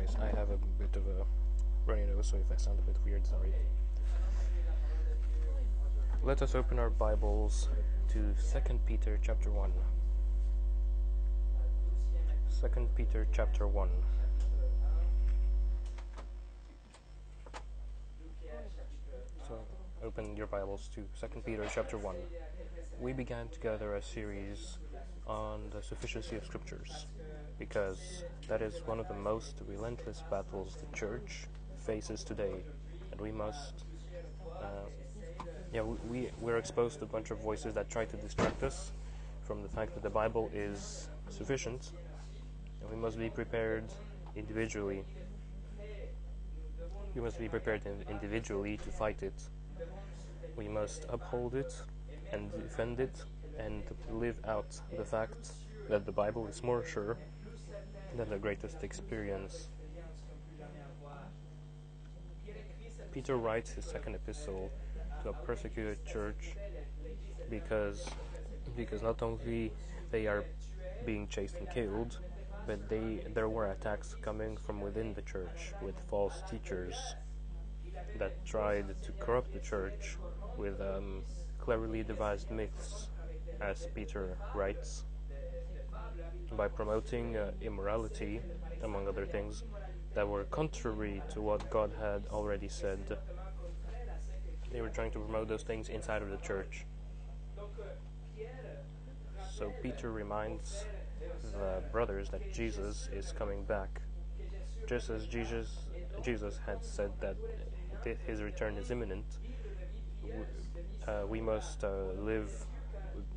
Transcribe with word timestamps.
guys. 0.00 0.16
I 0.20 0.26
have 0.38 0.50
a 0.50 0.56
bit 0.78 0.96
of 0.96 1.06
a 1.06 1.24
runny 1.86 2.04
nose, 2.06 2.28
so 2.28 2.36
if 2.36 2.50
I 2.52 2.56
sound 2.56 2.78
a 2.78 2.82
bit 2.82 2.96
weird, 3.04 3.26
sorry. 3.26 3.52
Let 6.22 6.42
us 6.42 6.54
open 6.54 6.78
our 6.78 6.90
Bibles 6.90 7.68
to 8.08 8.34
2 8.52 8.78
Peter 8.86 9.18
chapter 9.22 9.50
1. 9.50 9.72
2 12.60 12.88
Peter 12.96 13.26
chapter 13.32 13.66
1. 13.66 13.88
So 19.48 19.58
open 20.04 20.36
your 20.36 20.46
Bibles 20.46 20.88
to 20.94 21.02
2 21.28 21.40
Peter 21.40 21.66
chapter 21.74 21.96
1. 21.96 22.16
We 23.00 23.12
began 23.12 23.48
together 23.48 23.96
a 23.96 24.02
series 24.02 24.78
on 25.26 25.70
the 25.70 25.82
sufficiency 25.82 26.36
of 26.36 26.44
scriptures 26.44 27.06
because 27.60 28.24
that 28.48 28.62
is 28.62 28.80
one 28.86 28.98
of 28.98 29.06
the 29.06 29.14
most 29.14 29.60
relentless 29.68 30.24
battles 30.28 30.76
the 30.80 30.96
church 30.96 31.46
faces 31.78 32.24
today. 32.24 32.54
And 33.12 33.20
we 33.20 33.30
must 33.30 33.84
uh, 34.60 34.88
yeah 35.72 35.82
we 35.82 36.30
we're 36.40 36.56
exposed 36.56 36.98
to 36.98 37.04
a 37.04 37.08
bunch 37.08 37.30
of 37.30 37.38
voices 37.38 37.74
that 37.74 37.88
try 37.88 38.06
to 38.06 38.16
distract 38.16 38.64
us 38.64 38.90
from 39.42 39.62
the 39.62 39.68
fact 39.68 39.94
that 39.94 40.02
the 40.02 40.10
bible 40.10 40.50
is 40.52 41.08
sufficient. 41.28 41.92
And 42.80 42.90
we 42.90 42.96
must 42.96 43.18
be 43.18 43.28
prepared 43.28 43.84
individually. 44.34 45.04
We 47.14 47.20
must 47.20 47.38
be 47.38 47.48
prepared 47.48 47.82
individually 48.08 48.78
to 48.78 48.90
fight 48.90 49.22
it. 49.22 49.38
We 50.56 50.66
must 50.66 51.04
uphold 51.10 51.54
it 51.54 51.74
and 52.32 52.50
defend 52.62 53.00
it 53.00 53.22
and 53.58 53.82
live 54.10 54.38
out 54.46 54.80
the 54.96 55.04
fact 55.04 55.50
that 55.90 56.06
the 56.06 56.12
bible 56.12 56.46
is 56.46 56.62
more 56.62 56.84
sure 56.84 57.18
than 58.16 58.28
the 58.28 58.38
greatest 58.38 58.82
experience? 58.82 59.68
Peter 63.12 63.36
writes 63.36 63.72
his 63.72 63.84
second 63.84 64.14
epistle 64.14 64.70
to 65.22 65.30
a 65.30 65.32
persecuted 65.32 66.04
church 66.06 66.54
because 67.48 68.08
because 68.76 69.02
not 69.02 69.20
only 69.22 69.72
they 70.10 70.26
are 70.26 70.44
being 71.04 71.26
chased 71.28 71.56
and 71.56 71.68
killed, 71.70 72.18
but 72.66 72.88
they 72.88 73.24
there 73.34 73.48
were 73.48 73.66
attacks 73.72 74.14
coming 74.22 74.56
from 74.56 74.80
within 74.80 75.12
the 75.14 75.22
church 75.22 75.72
with 75.82 75.98
false 76.08 76.42
teachers 76.48 76.94
that 78.18 78.44
tried 78.44 78.86
to 79.02 79.12
corrupt 79.12 79.52
the 79.52 79.58
church 79.58 80.16
with 80.56 80.80
um, 80.80 81.22
cleverly 81.58 82.02
devised 82.02 82.50
myths, 82.50 83.08
as 83.60 83.88
Peter 83.94 84.36
writes, 84.54 85.04
by 86.56 86.68
promoting 86.68 87.36
uh, 87.36 87.52
immorality, 87.60 88.40
among 88.82 89.08
other 89.08 89.24
things, 89.24 89.64
that 90.14 90.26
were 90.26 90.44
contrary 90.44 91.22
to 91.32 91.40
what 91.40 91.68
God 91.70 91.92
had 92.00 92.26
already 92.30 92.68
said. 92.68 92.98
They 94.72 94.80
were 94.80 94.88
trying 94.88 95.12
to 95.12 95.18
promote 95.18 95.48
those 95.48 95.62
things 95.62 95.88
inside 95.88 96.22
of 96.22 96.30
the 96.30 96.36
church. 96.38 96.84
So 99.56 99.72
Peter 99.82 100.10
reminds 100.12 100.84
the 101.52 101.82
brothers 101.92 102.28
that 102.30 102.52
Jesus 102.52 103.08
is 103.12 103.32
coming 103.32 103.64
back. 103.64 104.00
Just 104.86 105.10
as 105.10 105.26
Jesus 105.26 105.86
Jesus 106.22 106.58
had 106.66 106.84
said 106.84 107.12
that 107.20 107.36
his 108.26 108.42
return 108.42 108.76
is 108.76 108.90
imminent, 108.90 109.24
uh, 111.06 111.22
we 111.28 111.40
must 111.40 111.84
uh, 111.84 112.12
live 112.18 112.50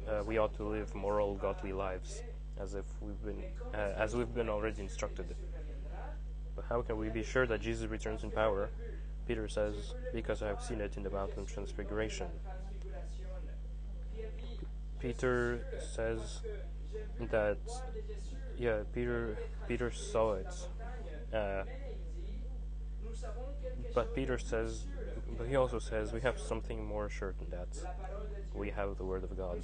uh, 0.07 0.23
we 0.25 0.37
ought 0.37 0.53
to 0.55 0.63
live 0.63 0.93
moral 0.95 1.35
godly 1.35 1.73
lives 1.73 2.23
as 2.59 2.75
if 2.75 2.85
we've 3.01 3.21
been 3.23 3.43
uh, 3.73 3.93
as 3.97 4.15
we've 4.15 4.33
been 4.33 4.49
already 4.49 4.81
instructed. 4.81 5.35
But 6.55 6.65
how 6.69 6.81
can 6.81 6.97
we 6.97 7.09
be 7.09 7.23
sure 7.23 7.47
that 7.47 7.61
Jesus 7.61 7.89
returns 7.89 8.23
in 8.23 8.31
power? 8.31 8.69
Peter 9.27 9.47
says, 9.47 9.95
Because 10.13 10.43
I 10.43 10.47
have 10.47 10.61
seen 10.61 10.81
it 10.81 10.97
in 10.97 11.03
the 11.03 11.09
mountain 11.09 11.39
of 11.39 11.51
transfiguration. 11.51 12.27
Peter 14.99 15.65
says 15.95 16.41
that, 17.31 17.57
yeah, 18.57 18.83
Peter 18.93 19.37
Peter 19.67 19.91
saw 19.91 20.33
it. 20.33 20.53
Uh, 21.33 21.63
but 23.93 24.13
Peter 24.15 24.37
says, 24.37 24.85
but 25.37 25.47
he 25.47 25.55
also 25.55 25.79
says, 25.79 26.13
we 26.13 26.21
have 26.21 26.39
something 26.39 26.85
more 26.85 27.09
sure 27.09 27.33
than 27.39 27.49
that. 27.49 27.67
We 28.53 28.69
have 28.69 28.97
the 28.97 29.03
Word 29.03 29.23
of 29.23 29.35
God. 29.35 29.63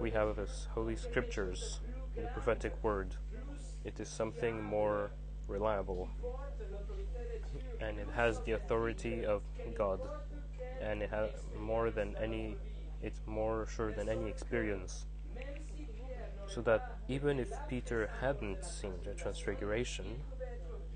We 0.00 0.10
have 0.12 0.36
His 0.36 0.68
Holy 0.74 0.96
Scriptures, 0.96 1.80
the 2.14 2.22
prophetic 2.34 2.74
Word. 2.82 3.14
It 3.84 4.00
is 4.00 4.08
something 4.08 4.62
more 4.62 5.10
reliable 5.48 6.08
and 7.80 7.98
it 7.98 8.08
has 8.14 8.40
the 8.40 8.52
authority 8.52 9.24
of 9.24 9.42
God 9.76 10.00
and 10.80 11.02
it 11.02 11.10
has 11.10 11.30
more 11.58 11.90
than 11.90 12.14
any 12.20 12.56
it's 13.02 13.20
more 13.26 13.66
sure 13.74 13.92
than 13.92 14.08
any 14.08 14.28
experience 14.28 15.06
so 16.46 16.60
that 16.62 16.98
even 17.08 17.38
if 17.38 17.50
Peter 17.68 18.10
hadn't 18.20 18.64
seen 18.64 18.92
the 19.04 19.14
transfiguration 19.14 20.04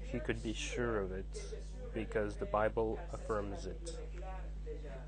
he 0.02 0.18
could 0.18 0.42
be 0.42 0.52
sure 0.52 1.00
of 1.00 1.12
it 1.12 1.42
because 1.94 2.36
the 2.36 2.46
Bible 2.46 2.98
affirms 3.12 3.66
it 3.66 3.98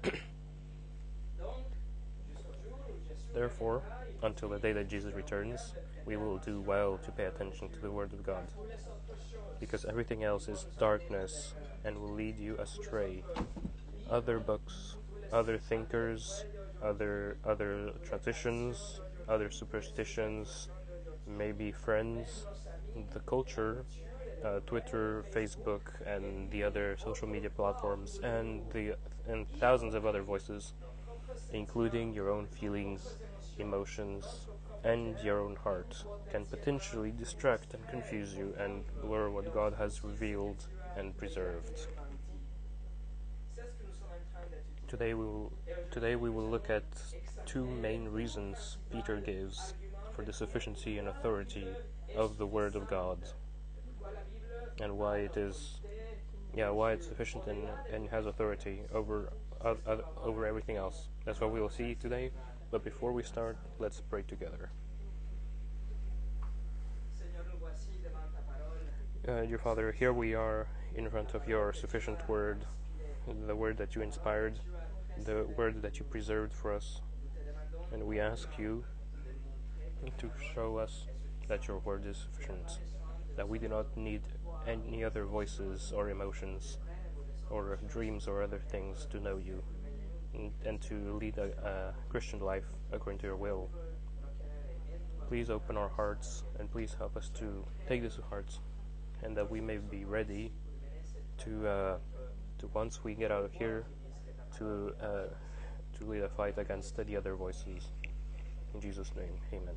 therefore 3.35 3.83
until 4.23 4.49
the 4.49 4.59
day 4.59 4.73
that 4.73 4.89
Jesus 4.89 5.13
returns 5.13 5.75
we 6.07 6.17
will 6.17 6.39
do 6.39 6.61
well 6.61 6.99
to 6.99 7.11
pay 7.11 7.25
attention 7.25 7.69
to 7.71 7.81
the 7.81 7.91
Word 7.91 8.13
of 8.13 8.25
God 8.25 8.47
because 9.61 9.85
everything 9.85 10.25
else 10.25 10.49
is 10.49 10.67
darkness 10.79 11.55
and 11.85 11.99
will 11.99 12.13
lead 12.13 12.39
you 12.39 12.57
astray. 12.59 13.23
Other 14.11 14.39
books, 14.39 14.97
other 15.33 15.59
thinkers, 15.59 16.45
other 16.83 17.39
other 17.45 17.93
traditions, 18.05 19.01
other 19.29 19.51
superstitions, 19.51 20.69
maybe 21.27 21.73
friends, 21.73 22.47
the 23.13 23.21
culture, 23.21 23.85
uh, 24.45 24.61
Twitter, 24.67 25.25
Facebook, 25.33 25.81
and 26.07 26.51
the 26.51 26.63
other 26.63 26.97
social 27.03 27.27
media 27.27 27.51
platforms, 27.51 28.21
and 28.23 28.63
the 28.73 28.97
and 29.27 29.49
thousands 29.59 29.95
of 29.95 30.05
other 30.05 30.23
voices, 30.23 30.75
including 31.53 32.13
your 32.13 32.31
own 32.31 32.47
feelings, 32.47 33.17
emotions, 33.59 34.47
and 34.85 35.19
your 35.21 35.41
own 35.41 35.57
heart 35.57 36.05
can 36.31 36.45
potentially 36.45 37.11
distract 37.11 37.75
and 37.75 37.87
confuse 37.89 38.35
you 38.35 38.55
and 38.59 38.85
blur 39.01 39.31
what 39.31 39.53
God 39.55 39.75
has 39.79 40.05
revealed 40.05 40.67
and 40.97 41.17
preserved. 41.17 41.87
Today 44.87 45.15
we 45.15 45.25
will 45.25 45.53
today 45.91 46.15
we 46.17 46.31
will 46.31 46.49
look 46.49 46.71
at 46.71 46.85
two 47.47 47.67
main 47.67 48.09
reasons 48.09 48.77
Peter 48.93 49.17
gives 49.17 49.75
for 50.15 50.23
the 50.23 50.33
sufficiency 50.33 50.99
and 50.99 51.09
authority 51.09 51.67
of 52.15 52.39
the 52.39 52.47
word 52.47 52.77
of 52.77 52.89
God 52.89 53.19
and 54.81 54.97
why 54.97 55.19
it 55.19 55.37
is 55.37 55.81
yeah 56.55 56.71
why 56.71 56.93
it's 56.93 57.07
sufficient 57.07 57.47
and, 57.47 57.69
and 57.93 58.09
has 58.09 58.27
authority 58.27 58.83
over 58.93 59.33
uh, 59.65 59.75
uh, 59.87 59.97
over 60.23 60.47
everything 60.47 60.77
else. 60.77 61.09
That's 61.25 61.41
what 61.41 61.53
we 61.53 61.61
will 61.61 61.71
see 61.71 61.95
today. 61.95 62.31
But 62.71 62.85
before 62.85 63.13
we 63.13 63.23
start, 63.23 63.57
let's 63.79 64.01
pray 64.01 64.23
together. 64.23 64.71
Uh, 69.27 69.43
dear 69.47 69.59
Father, 69.59 69.91
here 69.91 70.13
we 70.13 70.35
are 70.35 70.69
in 70.95 71.09
front 71.09 71.33
of 71.33 71.49
your 71.49 71.73
sufficient 71.73 72.29
word, 72.29 72.67
the 73.47 73.57
word 73.57 73.79
that 73.79 73.95
you 73.95 74.03
inspired, 74.03 74.59
the 75.25 75.45
word 75.57 75.81
that 75.81 75.99
you 75.99 76.05
preserved 76.05 76.53
for 76.53 76.75
us. 76.75 77.01
And 77.91 78.05
we 78.05 78.21
ask 78.21 78.49
you 78.59 78.85
to 80.19 80.31
show 80.55 80.77
us 80.77 81.07
that 81.49 81.67
your 81.67 81.79
word 81.79 82.05
is 82.07 82.19
sufficient, 82.19 82.81
that 83.37 83.49
we 83.49 83.59
do 83.59 83.69
not 83.69 83.97
need 83.97 84.21
any 84.67 85.03
other 85.03 85.25
voices 85.25 85.91
or 85.97 86.11
emotions 86.11 86.77
or 87.49 87.79
dreams 87.89 88.27
or 88.27 88.43
other 88.43 88.59
things 88.59 89.07
to 89.11 89.21
know 89.21 89.39
you 89.39 89.63
and 90.65 90.81
to 90.83 91.17
lead 91.21 91.39
a, 91.39 91.51
a 91.67 91.95
Christian 92.09 92.41
life 92.41 92.65
according 92.93 93.19
to 93.21 93.27
your 93.27 93.37
will. 93.37 93.71
Please 95.29 95.51
open 95.51 95.77
our 95.77 95.89
hearts 95.89 96.45
and 96.59 96.71
please 96.71 96.95
help 96.99 97.17
us 97.17 97.31
to 97.31 97.65
take 97.89 98.03
this 98.03 98.17
to 98.17 98.23
heart 98.23 98.59
and 99.23 99.37
that 99.37 99.51
we 99.51 99.61
may 99.61 99.79
be 99.79 100.05
ready 100.05 100.53
to 101.39 101.67
uh, 101.67 101.97
to 102.59 102.67
once 102.69 103.03
we 103.03 103.15
get 103.15 103.33
out 103.33 103.45
of 103.45 103.53
here 103.53 103.85
to 104.59 104.95
uh, 105.01 105.07
to 105.99 106.05
lead 106.05 106.23
a 106.23 106.29
fight 106.29 106.59
against 106.59 106.97
the 106.97 107.17
other 107.17 107.35
voices. 107.35 107.91
In 108.75 108.81
Jesus' 108.81 109.11
name, 109.17 109.39
Amen. 109.53 109.75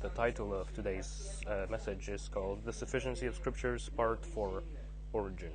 the 0.00 0.08
title 0.10 0.54
of 0.54 0.72
today's 0.72 1.42
uh, 1.46 1.66
message 1.70 2.08
is 2.08 2.28
called 2.28 2.64
"The 2.64 2.72
Sufficiency 2.72 3.26
of 3.26 3.34
Scriptures, 3.34 3.90
Part 3.96 4.24
Four: 4.24 4.62
Origin." 5.12 5.52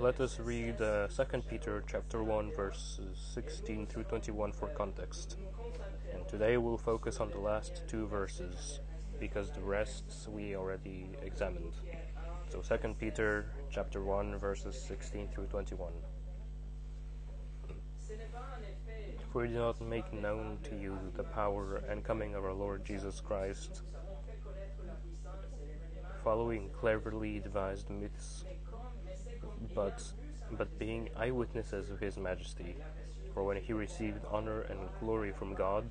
Let 0.00 0.20
us 0.20 0.38
read 0.38 0.80
uh, 0.82 1.08
2 1.08 1.24
Peter 1.48 1.82
chapter 1.86 2.22
1 2.22 2.52
verses 2.52 3.16
16 3.34 3.86
through 3.86 4.02
21 4.04 4.52
for 4.52 4.68
context. 4.68 5.38
And 6.12 6.26
Today 6.28 6.58
we'll 6.58 6.76
focus 6.76 7.18
on 7.18 7.30
the 7.30 7.38
last 7.38 7.82
two 7.88 8.06
verses 8.06 8.80
because 9.18 9.50
the 9.50 9.62
rest 9.62 10.28
we 10.28 10.54
already 10.54 11.08
examined. 11.22 11.72
So 12.50 12.60
2 12.60 12.94
Peter 13.00 13.46
chapter 13.70 14.04
1 14.04 14.36
verses 14.38 14.78
16 14.78 15.28
through 15.28 15.46
21. 15.46 15.92
For 19.32 19.42
we 19.42 19.48
do 19.48 19.54
not 19.54 19.80
make 19.80 20.12
known 20.12 20.58
to 20.64 20.76
you 20.76 20.98
the 21.16 21.24
power 21.24 21.82
and 21.88 22.04
coming 22.04 22.34
of 22.34 22.44
our 22.44 22.52
Lord 22.52 22.84
Jesus 22.84 23.20
Christ, 23.20 23.82
following 26.22 26.68
cleverly 26.70 27.38
devised 27.38 27.88
myths, 27.88 28.44
but 29.74 30.02
but 30.52 30.78
being 30.78 31.08
eyewitnesses 31.16 31.90
of 31.90 31.98
his 32.00 32.16
majesty. 32.16 32.76
For 33.34 33.42
when 33.42 33.56
he 33.56 33.72
received 33.72 34.24
honor 34.30 34.62
and 34.62 34.78
glory 35.00 35.32
from 35.32 35.54
God, 35.54 35.84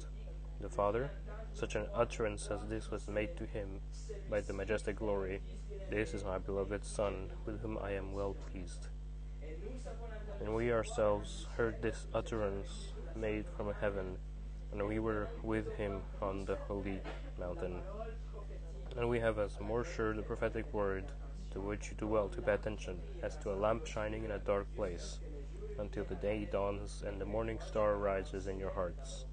the 0.62 0.69
Father, 0.69 1.12
such 1.53 1.75
an 1.75 1.88
utterance 1.94 2.47
as 2.47 2.65
this 2.67 2.89
was 2.89 3.07
made 3.07 3.35
to 3.38 3.45
him 3.45 3.81
by 4.29 4.41
the 4.41 4.53
majestic 4.53 4.97
glory. 4.97 5.41
This 5.89 6.13
is 6.13 6.23
my 6.23 6.38
beloved 6.38 6.83
Son, 6.83 7.29
with 7.45 7.62
whom 7.62 7.77
I 7.77 7.91
am 7.91 8.13
well 8.13 8.35
pleased. 8.51 8.88
And 10.39 10.56
we 10.56 10.71
ourselves 10.71 11.47
heard 11.56 11.81
this 11.81 12.07
utterance 12.13 12.94
made 13.15 13.45
from 13.56 13.73
heaven, 13.79 14.17
and 14.71 14.88
we 14.88 15.00
were 15.00 15.29
with 15.44 15.71
him 15.75 16.01
on 16.21 16.45
the 16.45 16.57
holy 16.67 17.00
mountain. 17.39 17.81
And 18.97 19.09
we 19.09 19.19
have 19.19 19.39
as 19.39 19.59
more 19.59 19.83
sure 19.83 20.13
the 20.13 20.21
prophetic 20.21 20.73
word, 20.73 21.06
to 21.55 21.61
which 21.61 21.87
you 21.89 21.95
do 21.97 22.05
well 22.05 22.27
to 22.27 22.41
pay 22.41 22.53
attention, 22.53 22.97
as 23.23 23.37
to 23.37 23.53
a 23.53 23.55
lamp 23.55 23.87
shining 23.87 24.25
in 24.25 24.31
a 24.31 24.39
dark 24.39 24.67
place, 24.75 25.19
until 25.79 26.03
the 26.03 26.15
day 26.15 26.45
dawns 26.51 27.01
and 27.07 27.19
the 27.19 27.25
morning 27.25 27.57
star 27.65 27.95
rises 27.95 28.47
in 28.47 28.59
your 28.59 28.71
hearts. 28.71 29.23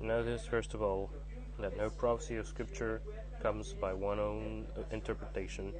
Notice, 0.00 0.46
first 0.46 0.74
of 0.74 0.80
all, 0.80 1.10
that 1.58 1.76
no 1.76 1.90
prophecy 1.90 2.36
of 2.36 2.46
Scripture 2.46 3.02
comes 3.42 3.72
by 3.72 3.92
one 3.92 4.20
own 4.20 4.66
interpretation, 4.92 5.72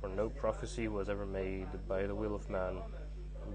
for 0.00 0.08
no 0.08 0.30
prophecy 0.30 0.88
was 0.88 1.10
ever 1.10 1.26
made 1.26 1.68
by 1.86 2.06
the 2.06 2.14
will 2.14 2.34
of 2.34 2.48
man, 2.48 2.78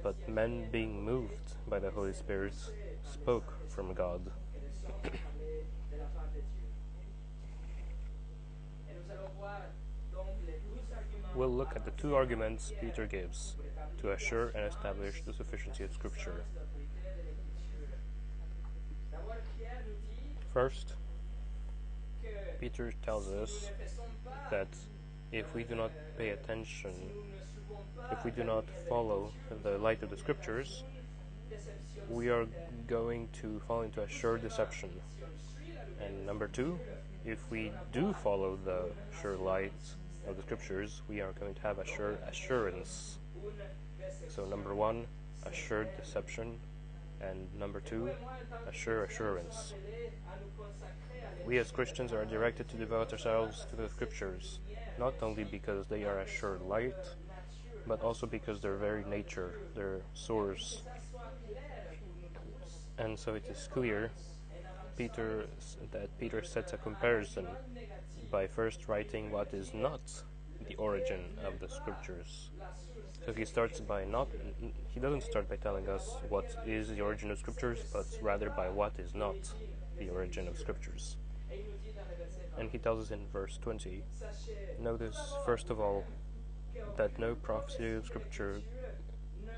but 0.03 0.29
men 0.29 0.69
being 0.71 1.03
moved 1.03 1.55
by 1.67 1.79
the 1.79 1.89
Holy 1.89 2.13
Spirit 2.13 2.53
spoke 3.11 3.55
from 3.69 3.95
God. 3.95 4.31
We'll 11.35 11.49
look 11.49 11.75
at 11.75 11.85
the 11.85 11.91
two 11.91 12.15
arguments 12.15 12.71
Peter 12.79 13.05
gives 13.05 13.55
to 13.99 14.11
assure 14.11 14.49
and 14.49 14.65
establish 14.65 15.21
the 15.25 15.33
sufficiency 15.33 15.83
of 15.83 15.93
Scripture. 15.93 16.43
First, 20.53 20.93
Peter 22.59 22.93
tells 23.03 23.27
us 23.29 23.71
that 24.51 24.67
if 25.31 25.55
we 25.55 25.63
do 25.63 25.75
not 25.75 25.91
pay 26.17 26.29
attention, 26.29 26.93
if 28.11 28.23
we 28.23 28.31
do 28.31 28.43
not 28.43 28.65
follow 28.87 29.31
the 29.63 29.77
light 29.79 30.03
of 30.03 30.09
the 30.11 30.17
Scriptures, 30.17 30.83
we 32.09 32.29
are 32.29 32.45
going 32.87 33.29
to 33.41 33.59
fall 33.67 33.81
into 33.81 34.01
a 34.01 34.07
sure 34.07 34.37
deception. 34.37 34.89
And 35.99 36.25
number 36.25 36.47
two, 36.47 36.79
if 37.25 37.39
we 37.49 37.71
do 37.91 38.13
follow 38.13 38.57
the 38.65 38.85
sure 39.21 39.37
light 39.37 39.71
of 40.27 40.35
the 40.35 40.43
Scriptures, 40.43 41.01
we 41.07 41.21
are 41.21 41.31
going 41.33 41.53
to 41.53 41.61
have 41.61 41.79
a 41.79 41.85
sure 41.85 42.17
assurance. 42.29 43.17
So, 44.29 44.45
number 44.45 44.75
one, 44.75 45.05
assured 45.45 45.89
deception, 45.97 46.59
and 47.21 47.47
number 47.57 47.79
two, 47.79 48.09
a 48.67 48.73
sure 48.73 49.05
assurance. 49.05 49.73
We 51.45 51.57
as 51.57 51.71
Christians 51.71 52.13
are 52.13 52.25
directed 52.25 52.67
to 52.69 52.77
devote 52.77 53.11
ourselves 53.11 53.65
to 53.69 53.75
the 53.75 53.89
Scriptures, 53.89 54.59
not 54.97 55.13
only 55.21 55.43
because 55.43 55.87
they 55.87 56.03
are 56.03 56.19
a 56.19 56.27
sure 56.27 56.59
light, 56.67 56.95
but 57.85 58.01
also 58.01 58.25
because 58.25 58.59
their 58.59 58.75
very 58.77 59.03
nature, 59.05 59.59
their 59.75 60.01
source. 60.13 60.81
And 62.97 63.17
so 63.17 63.35
it 63.35 63.45
is 63.49 63.67
clear 63.73 64.11
Peter 64.95 65.45
that 65.91 66.17
Peter 66.19 66.43
sets 66.43 66.73
a 66.73 66.77
comparison 66.77 67.47
by 68.31 68.47
first 68.47 68.87
writing 68.87 69.31
what 69.31 69.53
is 69.53 69.73
not 69.73 70.01
the 70.67 70.75
origin 70.75 71.21
of 71.45 71.59
the 71.59 71.67
scriptures. 71.67 72.49
So 73.25 73.33
he 73.33 73.45
starts 73.45 73.79
by 73.79 74.05
not 74.05 74.29
he 74.87 74.99
doesn't 74.99 75.23
start 75.23 75.49
by 75.49 75.57
telling 75.57 75.87
us 75.87 76.17
what 76.29 76.55
is 76.65 76.89
the 76.89 77.01
origin 77.01 77.31
of 77.31 77.37
scriptures, 77.39 77.79
but 77.91 78.05
rather 78.21 78.49
by 78.49 78.69
what 78.69 78.93
is 78.99 79.13
not 79.13 79.35
the 79.97 80.09
origin 80.09 80.47
of 80.47 80.57
scriptures. 80.57 81.17
And 82.57 82.69
he 82.69 82.77
tells 82.77 83.05
us 83.05 83.11
in 83.11 83.27
verse 83.31 83.57
20 83.61 84.03
Notice, 84.79 85.17
first 85.45 85.69
of 85.69 85.79
all, 85.79 86.05
that 86.97 87.17
no 87.17 87.35
prophecy 87.35 87.93
of 87.93 88.05
Scripture 88.05 88.61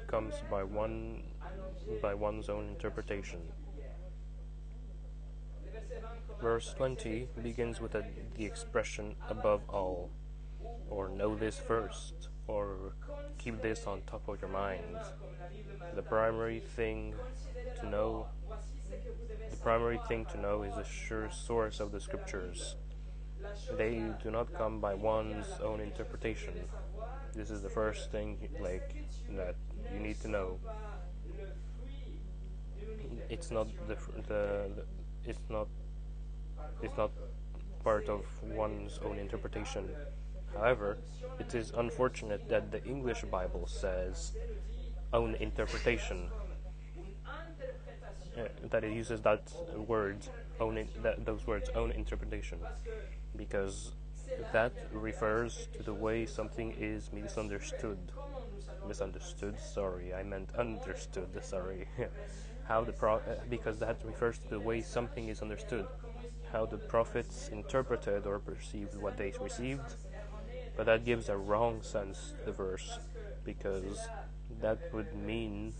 comes 0.07 0.35
by 0.49 0.63
one 0.63 1.23
by 2.01 2.13
one's 2.13 2.49
own 2.49 2.69
interpretation. 2.69 3.39
Verse 6.41 6.73
20 6.73 7.29
begins 7.41 7.79
with 7.79 7.95
a, 7.95 8.03
the 8.35 8.45
expression 8.45 9.15
above 9.29 9.61
all, 9.69 10.09
or 10.89 11.09
know 11.09 11.35
this 11.35 11.57
first, 11.57 12.29
or 12.47 12.93
keep 13.37 13.61
this 13.61 13.87
on 13.87 14.01
top 14.05 14.27
of 14.27 14.41
your 14.41 14.49
mind. 14.49 14.97
The 15.95 16.01
primary 16.01 16.59
thing 16.59 17.15
to 17.79 17.87
know 17.87 18.27
the 19.49 19.57
primary 19.57 19.99
thing 20.07 20.25
to 20.25 20.39
know 20.39 20.63
is 20.63 20.75
the 20.75 20.83
sure 20.83 21.29
source 21.31 21.79
of 21.79 21.91
the 21.91 21.99
scriptures. 21.99 22.75
They 23.77 24.03
do 24.23 24.31
not 24.31 24.53
come 24.53 24.79
by 24.79 24.93
one's 24.93 25.47
own 25.63 25.79
interpretation. 25.79 26.53
This 27.33 27.49
is 27.49 27.61
the 27.61 27.69
first 27.69 28.11
thing 28.11 28.49
like 28.59 28.95
that 29.31 29.55
you 29.93 29.99
need 29.99 30.19
to 30.21 30.27
know. 30.27 30.59
It's 33.29 33.51
not 33.51 33.67
the, 33.87 33.95
the, 34.27 34.69
the 34.75 34.85
it's 35.27 35.50
not 35.50 35.68
it's 36.81 36.98
not 36.98 37.12
part 37.83 38.10
of 38.10 38.25
one's 38.44 38.99
own 39.04 39.19
interpretation. 39.19 39.90
However, 40.54 40.97
it 41.40 41.54
is 41.54 41.71
unfortunate 41.76 42.47
that 42.49 42.71
the 42.71 42.83
English 42.85 43.23
Bible 43.23 43.68
says 43.68 44.31
own 45.14 45.35
interpretation. 45.35 46.30
Uh, 48.38 48.47
that 48.69 48.83
it 48.83 48.92
uses 48.92 49.21
that 49.21 49.49
word 49.88 50.18
own 50.59 50.78
in, 50.78 50.90
those 51.19 51.47
words 51.47 51.69
own 51.73 51.92
interpretation 51.92 52.59
because 53.38 53.94
that 54.52 54.73
refers 54.92 55.69
to 55.78 55.83
the 55.83 55.94
way 55.94 56.26
something 56.26 56.76
is 56.78 57.11
misunderstood 57.14 57.97
misunderstood 58.85 59.56
sorry 59.59 60.14
i 60.14 60.21
meant 60.21 60.49
understood 60.57 61.30
sorry 61.42 61.88
how 62.68 62.84
the 62.84 62.92
pro- 62.92 63.22
because 63.50 63.80
that 63.80 63.98
refers 64.04 64.38
to 64.40 64.50
the 64.50 64.60
way 64.60 64.81
something 64.81 65.30
is 65.30 65.42
understood 65.42 65.88
how 66.52 66.66
the 66.66 66.78
prophets 66.78 67.50
interpreted 67.50 68.26
or 68.26 68.40
perceived 68.40 68.95
what 68.95 69.18
they 69.18 69.34
received 69.42 69.95
but 70.76 70.86
that 70.86 71.06
gives 71.06 71.30
a 71.30 71.38
wrong 71.38 71.81
sense 71.81 72.34
the 72.45 72.52
verse 72.52 73.00
because 73.44 74.00
that 74.62 74.80
would 74.94 75.14
mean 75.16 75.74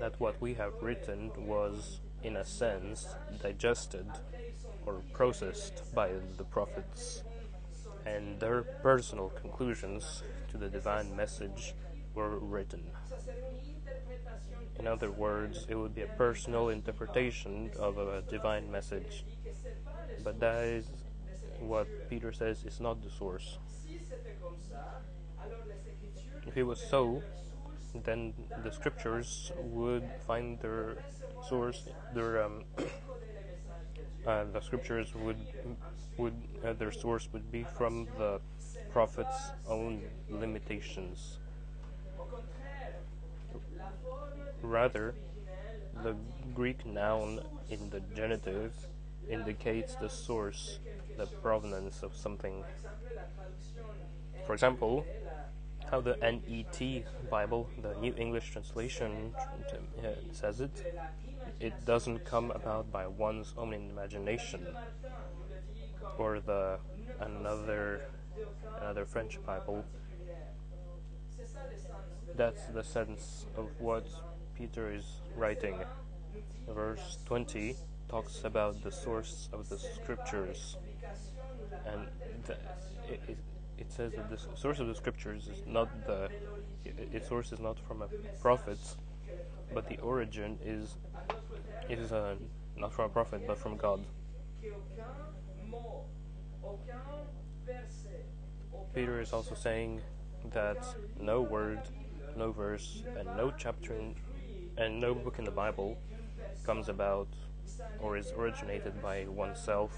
that 0.00 0.18
what 0.20 0.40
we 0.40 0.54
have 0.54 0.72
written 0.80 1.30
was 1.46 2.00
in 2.22 2.36
a 2.36 2.44
sense 2.44 3.06
digested 3.42 4.06
or 4.84 5.02
processed 5.12 5.82
by 5.94 6.10
the 6.36 6.44
prophets 6.44 7.22
and 8.06 8.38
their 8.38 8.62
personal 8.62 9.30
conclusions 9.30 10.22
to 10.48 10.56
the 10.56 10.68
divine 10.68 11.14
message 11.16 11.74
were 12.14 12.38
written. 12.38 12.84
In 14.78 14.86
other 14.86 15.10
words, 15.10 15.66
it 15.68 15.74
would 15.74 15.94
be 15.94 16.02
a 16.02 16.12
personal 16.18 16.68
interpretation 16.68 17.70
of 17.78 17.98
a 17.98 18.22
divine 18.22 18.70
message. 18.70 19.24
But 20.22 20.38
that 20.40 20.64
is 20.64 20.86
what 21.60 21.86
Peter 22.10 22.32
says 22.32 22.64
is 22.64 22.80
not 22.80 23.02
the 23.02 23.10
source. 23.10 23.58
If 26.46 26.56
it 26.56 26.62
was 26.62 26.80
so, 26.80 27.22
then 28.04 28.34
the 28.62 28.70
scriptures 28.70 29.52
would 29.58 30.08
find 30.26 30.60
their 30.60 30.98
source, 31.48 31.88
their 32.14 32.44
um, 32.44 32.64
uh, 34.26 34.44
the 34.52 34.60
scriptures 34.60 35.14
would 35.14 35.40
would 36.16 36.36
uh, 36.64 36.72
their 36.74 36.92
source 36.92 37.28
would 37.32 37.50
be 37.50 37.64
from 37.76 38.06
the 38.18 38.40
prophet's 38.92 39.52
own 39.68 40.02
limitations. 40.28 41.38
Rather, 44.66 45.14
the 46.02 46.16
Greek 46.52 46.84
noun 46.84 47.40
in 47.70 47.88
the 47.90 48.00
genitive 48.14 48.74
indicates 49.30 49.94
the 49.94 50.08
source, 50.08 50.80
the 51.16 51.26
provenance 51.26 52.02
of 52.02 52.16
something. 52.16 52.64
For 54.44 54.54
example, 54.54 55.06
how 55.88 56.00
the 56.00 56.16
NET 56.20 57.04
Bible, 57.30 57.70
the 57.80 57.94
New 58.00 58.12
English 58.18 58.50
Translation, 58.50 59.32
uh, 59.38 60.08
says 60.32 60.60
it 60.60 60.84
it 61.60 61.84
doesn't 61.86 62.24
come 62.24 62.50
about 62.50 62.90
by 62.90 63.06
one's 63.06 63.54
own 63.56 63.72
imagination 63.72 64.66
or 66.18 66.40
the 66.40 66.78
another 67.20 68.02
another 68.80 69.04
French 69.06 69.38
Bible. 69.46 69.84
That's 72.34 72.66
the 72.66 72.82
sense 72.82 73.46
of 73.56 73.68
what 73.78 74.06
Peter 74.56 74.92
is 74.92 75.04
writing. 75.36 75.76
Verse 76.68 77.18
20 77.26 77.76
talks 78.08 78.44
about 78.44 78.82
the 78.82 78.90
source 78.90 79.48
of 79.52 79.68
the 79.68 79.78
scriptures, 79.78 80.76
and 81.86 82.08
the, 82.46 82.52
it, 83.12 83.20
it, 83.28 83.38
it 83.78 83.92
says 83.92 84.12
that 84.12 84.30
the 84.30 84.38
source 84.56 84.78
of 84.78 84.86
the 84.86 84.94
scriptures 84.94 85.48
is 85.48 85.62
not 85.66 85.88
the 86.06 86.28
its 86.84 87.28
source 87.28 87.52
is 87.52 87.60
not 87.60 87.78
from 87.86 88.02
a 88.02 88.08
prophet, 88.40 88.78
but 89.74 89.88
the 89.88 89.98
origin 89.98 90.58
is 90.64 90.96
is 91.88 92.12
uh, 92.12 92.34
not 92.76 92.92
from 92.92 93.06
a 93.06 93.08
prophet 93.08 93.42
but 93.46 93.58
from 93.58 93.76
God. 93.76 94.04
Peter 98.94 99.20
is 99.20 99.32
also 99.32 99.54
saying 99.54 100.00
that 100.52 100.86
no 101.20 101.42
word, 101.42 101.80
no 102.36 102.50
verse, 102.50 103.02
and 103.18 103.26
no 103.36 103.52
chapter 103.58 103.92
in, 103.94 104.14
and 104.76 105.00
no 105.00 105.14
book 105.14 105.38
in 105.38 105.44
the 105.44 105.50
Bible 105.50 105.96
comes 106.64 106.88
about 106.88 107.28
or 108.00 108.16
is 108.16 108.32
originated 108.32 109.00
by 109.02 109.24
oneself. 109.26 109.96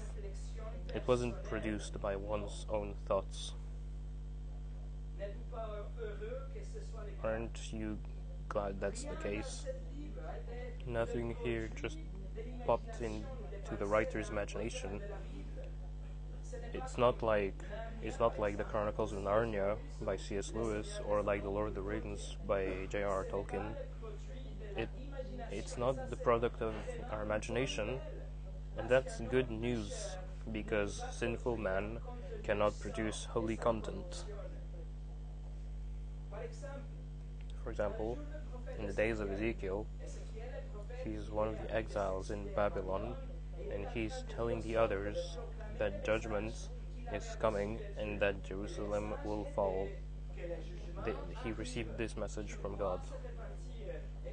It 0.95 1.03
wasn't 1.05 1.41
produced 1.43 1.99
by 2.01 2.15
one's 2.15 2.65
own 2.69 2.95
thoughts. 3.05 3.53
Aren't 7.23 7.73
you 7.73 7.97
glad 8.47 8.79
that's 8.79 9.03
the 9.03 9.15
case? 9.15 9.65
Nothing 10.87 11.35
here 11.43 11.69
just 11.75 11.97
popped 12.65 13.01
into 13.01 13.75
the 13.77 13.85
writer's 13.85 14.29
imagination. 14.29 15.01
It's 16.73 16.97
not 16.97 17.21
like 17.21 17.55
it's 18.01 18.19
not 18.19 18.39
like 18.39 18.57
the 18.57 18.63
Chronicles 18.63 19.11
of 19.11 19.19
Narnia 19.19 19.75
by 20.01 20.15
C.S. 20.15 20.53
Lewis 20.55 21.01
or 21.05 21.21
like 21.21 21.43
The 21.43 21.49
Lord 21.49 21.67
of 21.67 21.75
the 21.75 21.81
Rings 21.81 22.37
by 22.47 22.87
J.R.R. 22.89 23.25
Tolkien. 23.25 23.75
It 24.79 24.89
it's 25.51 25.77
not 25.77 26.09
the 26.09 26.15
product 26.15 26.61
of 26.61 26.73
our 27.11 27.23
imagination, 27.23 27.99
and 28.77 28.87
that's 28.87 29.19
good 29.19 29.51
news 29.51 30.15
because 30.53 31.03
sinful 31.11 31.57
man 31.57 31.99
cannot 32.43 32.79
produce 32.79 33.25
holy 33.25 33.57
content. 33.57 34.23
For 37.63 37.71
example, 37.71 38.17
in 38.77 38.87
the 38.87 38.93
days 38.93 39.19
of 39.19 39.31
Ezekiel, 39.31 39.85
he's 41.03 41.29
one 41.29 41.49
of 41.49 41.57
the 41.61 41.75
exiles 41.75 42.31
in 42.31 42.47
Babylon, 42.55 43.15
and 43.73 43.85
he's 43.93 44.23
telling 44.33 44.61
the 44.61 44.77
others 44.77 45.17
that 45.77 46.05
judgment 46.05 46.53
is 47.13 47.35
coming 47.39 47.79
and 47.97 48.19
that 48.19 48.43
Jerusalem 48.43 49.13
will 49.25 49.45
fall. 49.55 49.89
he 51.43 51.51
received 51.51 51.97
this 51.97 52.15
message 52.15 52.51
from 52.53 52.77
God, 52.77 53.01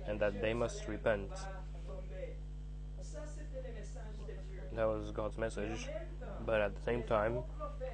and 0.06 0.20
that 0.20 0.40
they 0.40 0.54
must 0.54 0.88
repent. 0.88 1.30
That 4.75 4.86
was 4.86 5.10
God's 5.10 5.38
message, 5.38 5.88
but 6.44 6.60
at 6.60 6.75
the 6.76 6.82
same 6.82 7.02
time, 7.02 7.38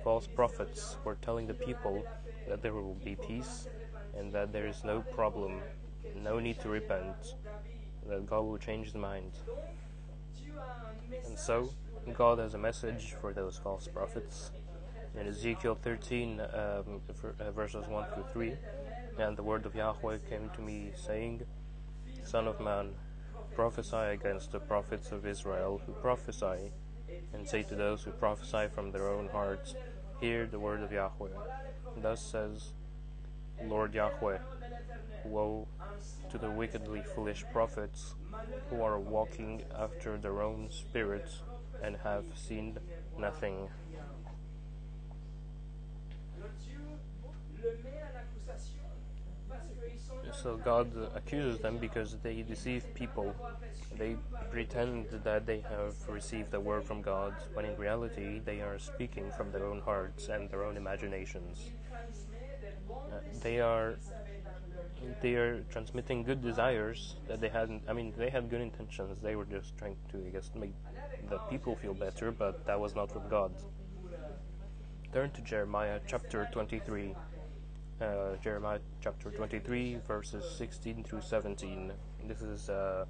false 0.02 0.26
prophets 0.26 0.96
were 1.04 1.14
telling 1.16 1.46
the 1.46 1.54
people 1.54 2.04
that 2.48 2.60
there 2.60 2.74
will 2.74 2.94
be 2.94 3.14
peace 3.14 3.68
and 4.16 4.32
that 4.32 4.52
there 4.52 4.66
is 4.66 4.82
no 4.84 5.00
problem, 5.00 5.60
no 6.16 6.38
need 6.38 6.60
to 6.60 6.68
repent, 6.68 7.36
that 8.08 8.26
God 8.26 8.42
will 8.42 8.58
change 8.58 8.86
his 8.86 8.94
mind. 8.94 9.32
And 11.26 11.38
so, 11.38 11.70
God 12.14 12.38
has 12.40 12.54
a 12.54 12.58
message 12.58 13.14
for 13.20 13.32
those 13.32 13.58
false 13.58 13.86
prophets. 13.86 14.50
In 15.18 15.28
Ezekiel 15.28 15.76
13, 15.76 16.40
um, 16.40 17.00
uh, 17.38 17.50
verses 17.52 17.86
1 17.86 18.06
through 18.12 18.24
3, 18.32 18.56
and 19.18 19.36
the 19.36 19.42
word 19.42 19.66
of 19.66 19.74
Yahweh 19.74 20.18
came 20.28 20.50
to 20.56 20.62
me, 20.62 20.90
saying, 20.96 21.42
Son 22.24 22.46
of 22.48 22.60
man, 22.60 22.90
prophesy 23.54 23.96
against 23.96 24.52
the 24.52 24.60
prophets 24.60 25.12
of 25.12 25.26
Israel 25.26 25.80
who 25.84 25.92
prophesy, 25.92 26.72
and 27.34 27.46
say 27.48 27.62
to 27.64 27.74
those 27.74 28.02
who 28.02 28.10
prophesy 28.12 28.68
from 28.74 28.90
their 28.90 29.08
own 29.08 29.28
hearts, 29.28 29.74
Hear 30.20 30.46
the 30.46 30.58
word 30.58 30.82
of 30.82 30.92
Yahweh. 30.92 31.30
Thus 31.96 32.22
says 32.22 32.72
Lord 33.64 33.94
Yahweh, 33.94 34.38
Woe 35.24 35.68
to 36.30 36.38
the 36.38 36.50
wickedly 36.50 37.02
foolish 37.14 37.44
prophets 37.52 38.14
who 38.70 38.82
are 38.82 38.98
walking 38.98 39.62
after 39.78 40.16
their 40.16 40.40
own 40.40 40.70
spirits 40.70 41.42
and 41.82 41.96
have 42.02 42.24
seen 42.34 42.78
nothing. 43.18 43.68
So 50.42 50.56
God 50.56 50.90
accuses 51.14 51.60
them 51.60 51.78
because 51.78 52.16
they 52.20 52.42
deceive 52.42 52.92
people. 52.94 53.32
They 53.96 54.16
pretend 54.50 55.06
that 55.22 55.46
they 55.46 55.60
have 55.60 55.94
received 56.08 56.52
a 56.54 56.58
word 56.58 56.82
from 56.82 57.00
God, 57.00 57.34
when 57.54 57.64
in 57.64 57.76
reality 57.76 58.40
they 58.44 58.60
are 58.60 58.76
speaking 58.76 59.30
from 59.36 59.52
their 59.52 59.64
own 59.66 59.80
hearts 59.80 60.28
and 60.28 60.50
their 60.50 60.64
own 60.64 60.76
imaginations. 60.76 61.60
Uh, 62.90 63.20
they 63.40 63.60
are 63.60 63.98
they 65.20 65.34
are 65.34 65.60
transmitting 65.70 66.24
good 66.24 66.42
desires 66.42 67.16
that 67.28 67.40
they 67.40 67.48
hadn't. 67.48 67.82
I 67.88 67.92
mean, 67.92 68.12
they 68.16 68.30
had 68.30 68.50
good 68.50 68.60
intentions. 68.60 69.20
They 69.20 69.36
were 69.36 69.44
just 69.44 69.76
trying 69.78 69.96
to, 70.10 70.26
I 70.26 70.30
guess, 70.30 70.50
make 70.56 70.74
the 71.28 71.38
people 71.50 71.76
feel 71.76 71.94
better, 71.94 72.32
but 72.32 72.66
that 72.66 72.78
was 72.80 72.96
not 72.96 73.12
from 73.12 73.28
God. 73.28 73.52
Turn 75.12 75.30
to 75.30 75.42
Jeremiah 75.42 76.00
chapter 76.06 76.48
23. 76.52 77.14
Uh, 78.02 78.34
Jeremiah 78.42 78.80
chapter 79.00 79.30
23, 79.30 79.98
verses 80.08 80.44
16 80.58 81.04
through 81.04 81.20
17. 81.20 81.92
This 82.26 82.42
is 82.42 82.68
uh, 82.68 83.04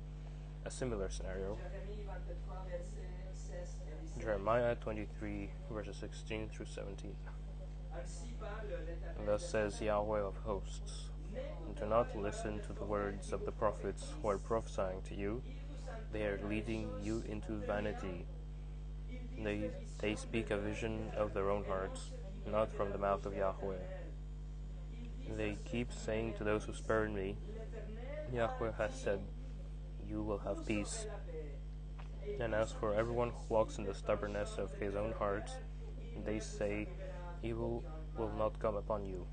a 0.66 0.70
similar 0.70 1.08
scenario. 1.08 1.56
Jeremiah 4.20 4.74
23, 4.74 5.48
verses 5.70 5.96
16 5.96 6.50
through 6.50 6.66
17. 6.66 7.16
Thus 9.24 9.48
says 9.48 9.80
Yahweh 9.80 10.20
of 10.20 10.36
hosts 10.44 11.08
Do 11.80 11.86
not 11.86 12.14
listen 12.14 12.60
to 12.66 12.74
the 12.74 12.84
words 12.84 13.32
of 13.32 13.46
the 13.46 13.52
prophets 13.52 14.12
who 14.20 14.28
are 14.28 14.36
prophesying 14.36 15.00
to 15.08 15.14
you, 15.14 15.42
they 16.12 16.24
are 16.24 16.38
leading 16.46 16.90
you 17.02 17.24
into 17.30 17.52
vanity. 17.66 18.26
They, 19.42 19.70
they 20.00 20.16
speak 20.16 20.50
a 20.50 20.58
vision 20.58 21.12
of 21.16 21.32
their 21.32 21.50
own 21.50 21.64
hearts, 21.64 22.10
not 22.46 22.70
from 22.70 22.92
the 22.92 22.98
mouth 22.98 23.24
of 23.24 23.34
Yahweh. 23.34 24.01
They 25.36 25.56
keep 25.64 25.92
saying 25.92 26.34
to 26.38 26.44
those 26.44 26.64
who 26.64 26.74
spurn 26.74 27.14
me, 27.14 27.36
Yahweh 28.32 28.72
has 28.78 28.94
said, 28.94 29.20
You 30.08 30.22
will 30.22 30.38
have 30.38 30.66
peace. 30.66 31.06
And 32.40 32.54
as 32.54 32.72
for 32.72 32.94
everyone 32.94 33.30
who 33.30 33.54
walks 33.54 33.78
in 33.78 33.84
the 33.84 33.94
stubbornness 33.94 34.56
of 34.58 34.72
his 34.76 34.94
own 34.94 35.12
heart, 35.12 35.50
they 36.24 36.38
say, 36.40 36.88
Evil 37.42 37.84
will 38.16 38.32
not 38.38 38.58
come 38.58 38.76
upon 38.76 39.04
you. 39.04 39.26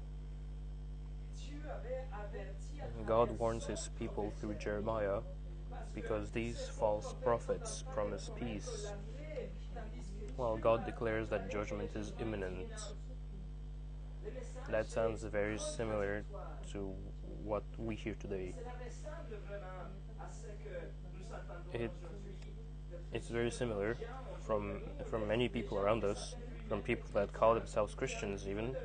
God 3.06 3.32
warns 3.38 3.66
his 3.66 3.90
people 4.00 4.34
through 4.40 4.56
Jeremiah 4.56 5.22
because 5.94 6.32
these 6.32 6.70
false 6.80 7.16
prophets 7.24 7.84
promise 7.94 8.30
peace, 8.40 8.92
while 10.36 10.58
God 10.58 10.86
declares 10.86 11.30
that 11.30 11.52
judgment 11.52 11.92
is 11.96 12.14
imminent. 12.20 12.72
That 14.70 14.90
sounds 14.90 15.24
very 15.24 15.58
similar 15.58 16.24
to 16.72 16.94
what 17.44 17.64
we 17.78 17.96
hear 17.96 18.16
today. 18.16 18.54
It, 21.74 21.92
it's 23.14 23.30
very 23.30 23.52
similar 23.52 23.98
from 24.46 24.82
from 25.10 25.28
many 25.28 25.48
people 25.48 25.78
around 25.78 26.04
us, 26.04 26.36
from 26.68 26.82
people 26.82 27.10
that 27.14 27.34
call 27.34 27.56
themselves 27.56 27.94
Christians 27.96 28.48
even, 28.48 28.76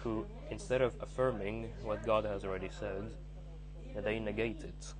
who 0.00 0.26
instead 0.50 0.82
of 0.82 0.94
affirming 1.00 1.70
what 1.82 2.04
God 2.04 2.24
has 2.24 2.44
already 2.44 2.70
said, 2.70 3.14
they 3.94 4.18
negate 4.18 4.62
it 4.62 4.94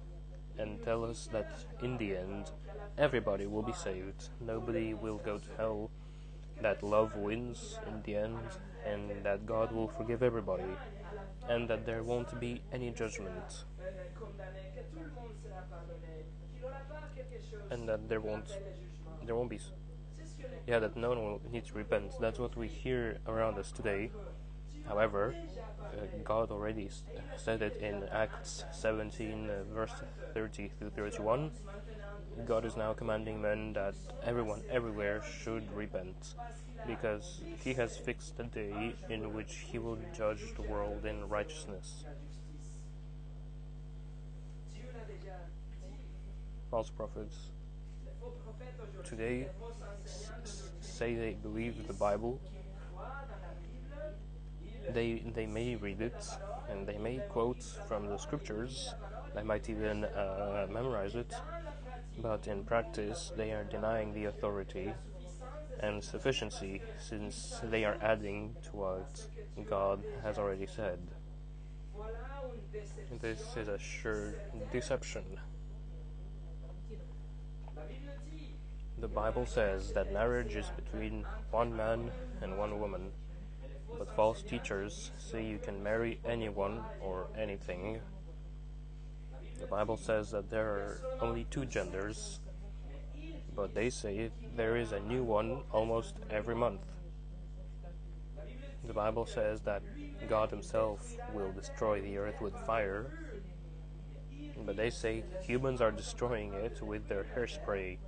and 0.58 0.82
tell 0.82 1.04
us 1.04 1.28
that 1.32 1.50
in 1.82 1.96
the 1.98 2.16
end 2.16 2.50
everybody 2.96 3.46
will 3.46 3.62
be 3.62 3.72
saved. 3.72 4.28
Nobody 4.40 4.94
will 4.94 5.18
go 5.18 5.38
to 5.38 5.48
hell. 5.56 5.90
That 6.60 6.82
love 6.82 7.14
wins 7.14 7.78
in 7.86 8.02
the 8.02 8.16
end, 8.16 8.38
and 8.88 9.24
that 9.24 9.46
God 9.46 9.72
will 9.72 9.88
forgive 9.88 10.22
everybody, 10.22 10.72
and 11.48 11.68
that 11.68 11.86
there 11.86 12.02
won't 12.02 12.38
be 12.40 12.62
any 12.72 12.90
judgment, 12.90 13.64
and 17.70 17.88
that 17.88 18.08
there 18.08 18.20
won't 18.20 18.48
there 19.24 19.34
won't 19.34 19.50
be. 19.50 19.60
Yeah 20.66 20.78
that 20.80 20.96
no 20.96 21.08
one 21.10 21.18
will 21.18 21.40
need 21.50 21.64
to 21.66 21.74
repent. 21.74 22.12
That's 22.20 22.38
what 22.38 22.56
we 22.56 22.68
hear 22.68 23.18
around 23.26 23.58
us 23.58 23.72
today, 23.72 24.10
However, 24.88 25.34
uh, 25.80 26.06
God 26.24 26.50
already 26.50 26.88
said 27.36 27.62
it 27.62 27.76
in 27.76 28.04
Acts 28.10 28.64
17, 28.72 29.50
uh, 29.50 29.64
verse 29.74 29.92
30 30.34 30.70
through 30.78 30.90
31. 30.90 31.50
God 32.46 32.64
is 32.64 32.76
now 32.76 32.92
commanding 32.92 33.42
men 33.42 33.72
that 33.74 33.94
everyone 34.24 34.62
everywhere 34.70 35.22
should 35.22 35.70
repent, 35.74 36.34
because 36.86 37.40
He 37.62 37.74
has 37.74 37.96
fixed 37.96 38.38
a 38.40 38.44
day 38.44 38.94
in 39.08 39.34
which 39.34 39.66
He 39.70 39.78
will 39.78 39.98
judge 40.16 40.54
the 40.56 40.62
world 40.62 41.04
in 41.04 41.28
righteousness. 41.28 42.04
False 46.70 46.90
prophets 46.90 47.50
today 49.04 49.46
say 50.80 51.14
they 51.14 51.32
believe 51.32 51.86
the 51.86 51.94
Bible. 51.94 52.40
They 54.92 55.22
they 55.34 55.46
may 55.46 55.76
read 55.76 56.00
it 56.00 56.26
and 56.70 56.86
they 56.86 56.98
may 56.98 57.20
quote 57.28 57.62
from 57.86 58.06
the 58.06 58.16
scriptures. 58.16 58.94
They 59.34 59.42
might 59.42 59.68
even 59.68 60.04
uh, 60.04 60.66
memorize 60.70 61.14
it, 61.14 61.32
but 62.18 62.46
in 62.46 62.64
practice 62.64 63.32
they 63.36 63.52
are 63.52 63.64
denying 63.64 64.12
the 64.14 64.26
authority 64.26 64.92
and 65.80 66.02
sufficiency 66.02 66.82
since 66.98 67.60
they 67.62 67.84
are 67.84 67.96
adding 68.02 68.56
to 68.64 68.76
what 68.76 69.26
God 69.68 70.02
has 70.22 70.38
already 70.38 70.66
said. 70.66 70.98
This 73.20 73.56
is 73.56 73.68
a 73.68 73.78
sure 73.78 74.34
deception. 74.72 75.24
The 78.98 79.08
Bible 79.08 79.46
says 79.46 79.92
that 79.92 80.12
marriage 80.12 80.56
is 80.56 80.66
between 80.74 81.24
one 81.50 81.76
man 81.76 82.10
and 82.42 82.58
one 82.58 82.80
woman, 82.80 83.12
but 83.96 84.14
false 84.14 84.42
teachers 84.42 85.12
say 85.16 85.44
you 85.44 85.58
can 85.58 85.82
marry 85.82 86.20
anyone 86.24 86.82
or 87.00 87.28
anything. 87.36 88.00
The 89.60 89.66
Bible 89.66 89.96
says 89.96 90.30
that 90.30 90.50
there 90.50 90.66
are 90.66 91.00
only 91.20 91.46
two 91.50 91.64
genders, 91.64 92.40
but 93.54 93.74
they 93.74 93.90
say 93.90 94.30
there 94.56 94.76
is 94.76 94.92
a 94.92 95.00
new 95.00 95.22
one 95.24 95.62
almost 95.72 96.14
every 96.30 96.54
month. 96.54 96.82
The 98.84 98.94
Bible 98.94 99.26
says 99.26 99.60
that 99.62 99.82
God 100.28 100.50
Himself 100.50 101.16
will 101.34 101.52
destroy 101.52 102.00
the 102.00 102.16
earth 102.18 102.40
with 102.40 102.54
fire, 102.66 103.06
but 104.64 104.76
they 104.76 104.90
say 104.90 105.24
humans 105.42 105.80
are 105.80 105.90
destroying 105.90 106.54
it 106.54 106.80
with 106.80 107.08
their 107.08 107.26
hairspray. 107.36 107.98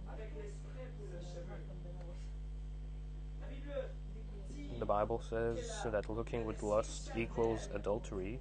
The 4.80 4.86
Bible 4.86 5.20
says 5.28 5.58
that 5.84 6.08
looking 6.08 6.46
with 6.46 6.62
lust 6.62 7.10
equals 7.14 7.68
adultery, 7.74 8.40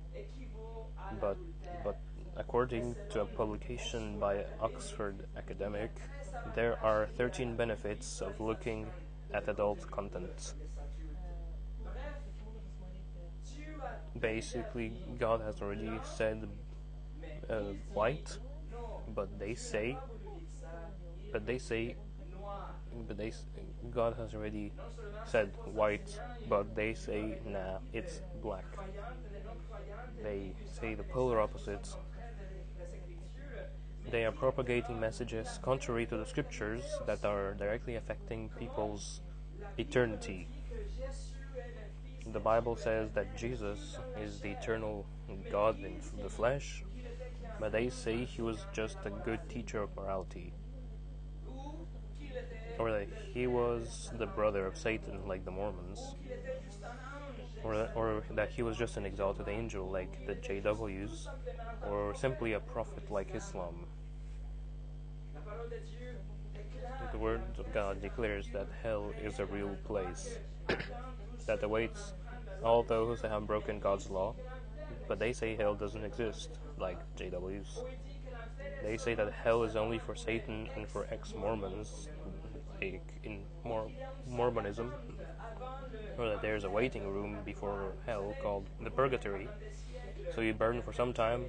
but 1.20 1.38
but 1.84 2.00
according 2.38 2.96
to 3.10 3.22
a 3.22 3.26
publication 3.26 4.18
by 4.20 4.46
Oxford 4.62 5.28
Academic, 5.36 5.92
there 6.56 6.80
are 6.82 7.08
13 7.18 7.58
benefits 7.58 8.22
of 8.22 8.40
looking 8.40 8.88
at 9.34 9.50
adult 9.50 9.92
content. 9.92 10.54
Basically, 14.18 14.94
God 15.20 15.42
has 15.42 15.62
already 15.62 16.00
said 16.04 16.48
uh, 17.50 17.74
white, 17.94 18.38
but 19.14 19.38
they 19.38 19.56
say, 19.56 19.98
but 21.34 21.46
they 21.46 21.58
say, 21.58 21.98
but 23.08 23.18
they, 23.18 23.32
God 23.92 24.16
has 24.18 24.34
already 24.34 24.72
said 25.26 25.52
white, 25.74 26.20
but 26.48 26.76
they 26.76 26.94
say 26.94 27.40
nah, 27.46 27.78
it's 27.94 28.22
black. 28.42 28.66
They 30.24 30.54
say 30.80 30.96
the 30.96 31.04
polar 31.04 31.40
opposites. 31.40 31.96
They 34.10 34.26
are 34.26 34.32
propagating 34.32 35.00
messages 35.00 35.60
contrary 35.62 36.06
to 36.08 36.18
the 36.18 36.26
scriptures 36.26 36.84
that 37.06 37.24
are 37.24 37.54
directly 37.54 37.96
affecting 37.96 38.50
people's 38.58 39.22
eternity. 39.78 40.48
The 42.34 42.40
Bible 42.40 42.76
says 42.76 43.12
that 43.14 43.38
Jesus 43.38 43.98
is 44.20 44.40
the 44.40 44.50
eternal 44.50 45.06
God 45.52 45.78
in 45.80 46.00
the 46.22 46.30
flesh, 46.30 46.84
but 47.60 47.72
they 47.72 47.90
say 47.90 48.26
he 48.26 48.42
was 48.42 48.66
just 48.74 48.98
a 49.06 49.10
good 49.10 49.48
teacher 49.50 49.82
of 49.82 49.96
morality. 49.96 50.54
Or 52.80 52.92
that 52.92 53.08
he 53.34 53.46
was 53.46 54.10
the 54.18 54.26
brother 54.26 54.66
of 54.66 54.78
Satan, 54.78 55.28
like 55.28 55.46
the 55.46 55.52
Mormons. 55.52 56.16
Or 57.64 57.78
that, 57.78 57.92
or 57.94 58.24
that 58.32 58.50
he 58.50 58.64
was 58.64 58.78
just 58.78 58.96
an 58.98 59.06
exalted 59.06 59.50
angel, 59.50 59.90
like 59.90 60.26
the 60.26 60.36
JWs. 60.36 61.28
Or 61.88 62.16
simply 62.16 62.54
a 62.54 62.60
prophet, 62.60 63.12
like 63.12 63.36
Islam. 63.36 63.86
The 67.12 67.18
Word 67.18 67.42
of 67.58 67.74
God 67.74 68.02
declares 68.02 68.48
that 68.54 68.68
hell 68.82 69.12
is 69.22 69.40
a 69.40 69.46
real 69.46 69.76
place 69.86 70.38
that 71.48 71.64
awaits 71.64 72.14
all 72.64 72.84
those 72.84 73.22
that 73.22 73.32
have 73.32 73.48
broken 73.48 73.80
God's 73.80 74.10
law, 74.10 74.36
but 75.08 75.20
they 75.20 75.34
say 75.34 75.56
hell 75.56 75.76
doesn't 75.76 76.04
exist, 76.04 76.60
like 76.78 77.00
JWs. 77.16 77.84
They 78.84 78.98
say 78.98 79.16
that 79.16 79.32
hell 79.34 79.64
is 79.64 79.76
only 79.76 79.98
for 80.00 80.16
Satan 80.16 80.70
and 80.76 80.88
for 80.88 81.08
ex 81.10 81.34
Mormons, 81.34 82.10
like 82.82 83.02
in 83.24 83.44
Mor- 83.64 83.92
Mormonism, 84.28 84.94
or 86.18 86.28
that 86.30 86.42
there's 86.42 86.64
a 86.64 86.70
waiting 86.70 87.08
room 87.08 87.42
before 87.46 87.94
hell 88.06 88.36
called 88.42 88.70
the 88.82 88.92
purgatory. 88.92 89.50
So 90.36 90.42
you 90.42 90.54
burn 90.54 90.82
for 90.82 90.94
some 90.94 91.14
time, 91.14 91.46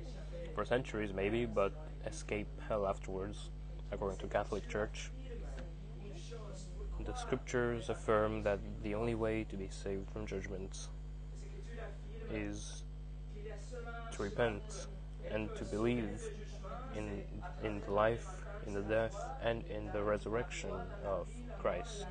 for 0.55 0.64
centuries 0.64 1.12
maybe, 1.12 1.47
but 1.47 1.73
escape 2.07 2.49
hell 2.69 2.87
afterwards, 2.87 3.51
according 3.93 4.19
to 4.21 4.27
Catholic 4.29 4.69
Church. 4.69 5.11
The 7.01 7.14
scriptures 7.14 7.88
affirm 7.88 8.45
that 8.45 8.61
the 8.85 8.95
only 8.95 9.16
way 9.16 9.43
to 9.45 9.57
be 9.57 9.69
saved 9.71 10.09
from 10.12 10.25
judgment 10.27 10.87
is 12.31 12.83
to 14.12 14.23
repent 14.23 14.87
and 15.31 15.55
to 15.57 15.64
believe 15.64 16.23
in 16.95 17.23
in 17.62 17.81
the 17.87 17.93
life, 17.93 18.45
in 18.66 18.75
the 18.75 18.83
death, 18.83 19.16
and 19.42 19.64
in 19.66 19.90
the 19.92 20.03
resurrection 20.03 20.70
of 21.05 21.27
Christ. 21.59 22.07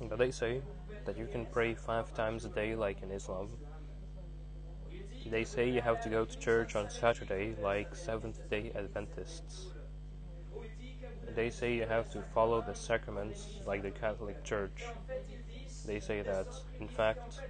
But 0.00 0.18
they 0.18 0.30
say 0.30 0.60
that 1.04 1.16
you 1.16 1.26
can 1.26 1.46
pray 1.46 1.74
five 1.74 2.12
times 2.14 2.44
a 2.44 2.48
day, 2.48 2.74
like 2.74 3.02
in 3.02 3.10
Islam. 3.10 3.48
They 5.30 5.44
say 5.44 5.68
you 5.68 5.80
have 5.80 6.00
to 6.02 6.08
go 6.08 6.24
to 6.24 6.38
church 6.38 6.76
on 6.76 6.88
Saturday, 6.88 7.56
like 7.60 7.94
Seventh 7.94 8.48
day 8.48 8.70
Adventists. 8.74 9.66
They 11.34 11.50
say 11.50 11.74
you 11.74 11.84
have 11.86 12.08
to 12.10 12.22
follow 12.22 12.60
the 12.62 12.74
sacraments, 12.74 13.60
like 13.66 13.82
the 13.82 13.90
Catholic 13.90 14.42
Church. 14.44 14.84
They 15.86 16.00
say 16.00 16.22
that, 16.22 16.48
in 16.80 16.88
fact, 16.88 17.40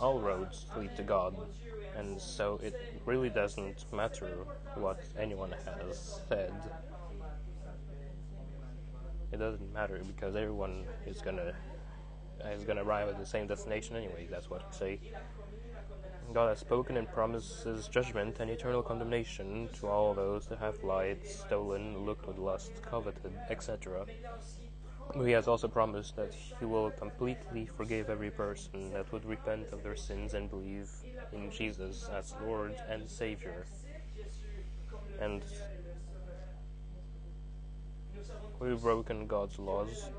all 0.00 0.18
roads 0.18 0.66
lead 0.76 0.96
to 0.96 1.02
God, 1.02 1.36
and 1.96 2.20
so 2.20 2.58
it 2.62 2.74
really 3.04 3.28
doesn't 3.28 3.84
matter 3.92 4.46
what 4.74 5.00
anyone 5.18 5.54
has 5.64 6.22
said. 6.28 6.54
It 9.30 9.38
doesn't 9.38 9.72
matter 9.72 10.00
because 10.06 10.36
everyone 10.36 10.84
is 11.06 11.20
gonna 11.20 11.54
is 12.50 12.64
gonna 12.64 12.82
arrive 12.82 13.08
at 13.08 13.18
the 13.18 13.26
same 13.26 13.46
destination 13.46 13.96
anyway. 13.96 14.26
That's 14.30 14.50
what 14.50 14.62
I 14.68 14.76
say. 14.76 15.00
God 16.32 16.48
has 16.48 16.58
spoken 16.58 16.96
and 16.96 17.06
promises 17.12 17.88
judgment 17.88 18.40
and 18.40 18.50
eternal 18.50 18.82
condemnation 18.82 19.68
to 19.80 19.88
all 19.88 20.14
those 20.14 20.46
that 20.46 20.58
have 20.58 20.82
lied, 20.82 21.26
stolen, 21.26 22.06
looked 22.06 22.26
with 22.26 22.38
lust, 22.38 22.72
coveted, 22.82 23.32
etc. 23.50 24.06
He 25.14 25.32
has 25.32 25.46
also 25.46 25.68
promised 25.68 26.16
that 26.16 26.34
He 26.58 26.64
will 26.64 26.90
completely 26.90 27.66
forgive 27.66 28.08
every 28.08 28.30
person 28.30 28.92
that 28.92 29.12
would 29.12 29.24
repent 29.24 29.68
of 29.72 29.82
their 29.82 29.96
sins 29.96 30.32
and 30.34 30.48
believe 30.48 30.90
in 31.32 31.50
Jesus 31.50 32.08
as 32.12 32.34
Lord 32.46 32.74
and 32.88 33.08
Savior. 33.08 33.66
And 35.20 35.42
we've 38.58 38.80
broken 38.80 39.26
God's 39.26 39.58
laws, 39.58 40.10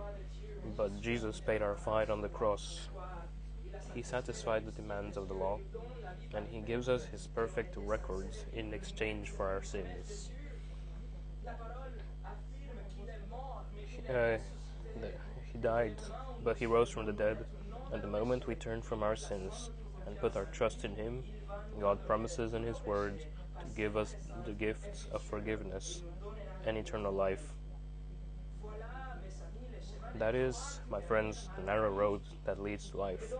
but 0.78 1.02
Jesus 1.02 1.40
paid 1.40 1.62
our 1.62 1.76
fine 1.76 2.10
on 2.12 2.22
the 2.22 2.30
cross. 2.30 2.88
He 3.96 4.04
satisfied 4.04 4.66
the 4.66 4.72
demands 4.72 5.18
of 5.18 5.28
the 5.28 5.34
law, 5.34 5.60
and 6.34 6.48
He 6.50 6.62
gives 6.62 6.88
us 6.88 7.06
His 7.06 7.28
perfect 7.28 7.76
records 7.78 8.46
in 8.54 8.74
exchange 8.74 9.30
for 9.30 9.48
our 9.48 9.64
sins. 9.64 10.30
Uh, 14.10 14.38
died, 15.64 15.96
but 16.44 16.58
He 16.58 16.68
rose 16.68 16.90
from 16.90 17.06
the 17.06 17.14
dead, 17.14 17.46
and 17.92 18.04
the 18.04 18.08
moment 18.08 18.46
we 18.46 18.54
turn 18.54 18.82
from 18.82 19.02
our 19.02 19.16
sins 19.16 19.72
and 20.06 20.20
put 20.20 20.36
our 20.36 20.46
trust 20.46 20.84
in 20.84 20.96
Him, 20.96 21.24
God 21.80 22.06
promises 22.06 22.54
in 22.54 22.64
His 22.64 22.80
Word 22.86 23.20
to 23.60 23.66
give 23.76 23.98
us 23.98 24.16
the 24.46 24.52
gifts 24.52 25.08
of 25.12 25.24
forgiveness 25.24 26.04
and 26.66 26.78
eternal 26.78 27.14
life. 27.14 27.54
That 30.16 30.36
is, 30.36 30.82
my 30.92 31.02
friends, 31.02 31.50
the 31.58 31.64
narrow 31.64 31.90
road 31.90 32.22
that 32.46 32.62
leads 32.62 32.90
to 32.92 32.98
life. 32.98 33.34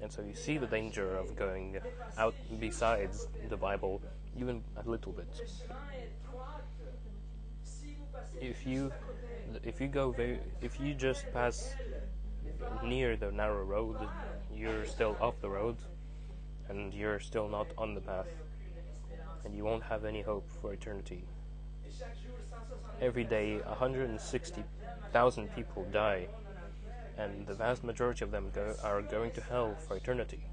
And 0.00 0.10
so 0.10 0.22
you 0.22 0.34
see 0.34 0.58
the 0.58 0.66
danger 0.66 1.16
of 1.16 1.36
going 1.36 1.78
out 2.16 2.34
besides 2.58 3.28
the 3.48 3.56
Bible, 3.56 4.00
even 4.36 4.64
a 4.76 4.88
little 4.88 5.12
bit. 5.12 5.28
If 8.40 8.66
you 8.66 8.92
if 9.64 9.80
you 9.80 9.88
go 9.88 10.10
very 10.10 10.40
if 10.60 10.80
you 10.80 10.94
just 10.94 11.30
pass 11.32 11.74
near 12.82 13.16
the 13.16 13.30
narrow 13.30 13.64
road, 13.64 13.96
you're 14.54 14.84
still 14.84 15.16
off 15.20 15.40
the 15.40 15.48
road, 15.48 15.76
and 16.68 16.92
you're 16.92 17.20
still 17.20 17.48
not 17.48 17.66
on 17.76 17.94
the 17.94 18.00
path, 18.00 18.26
and 19.44 19.54
you 19.56 19.64
won't 19.64 19.82
have 19.82 20.04
any 20.04 20.22
hope 20.22 20.48
for 20.60 20.72
eternity. 20.72 21.24
Every 23.00 23.24
day, 23.24 23.58
160,000 23.58 25.54
people 25.54 25.84
die, 25.92 26.26
and 27.16 27.46
the 27.46 27.54
vast 27.54 27.84
majority 27.84 28.24
of 28.24 28.30
them 28.30 28.50
go, 28.54 28.74
are 28.82 29.02
going 29.02 29.30
to 29.32 29.40
hell 29.40 29.76
for 29.86 29.96
eternity 29.96 30.44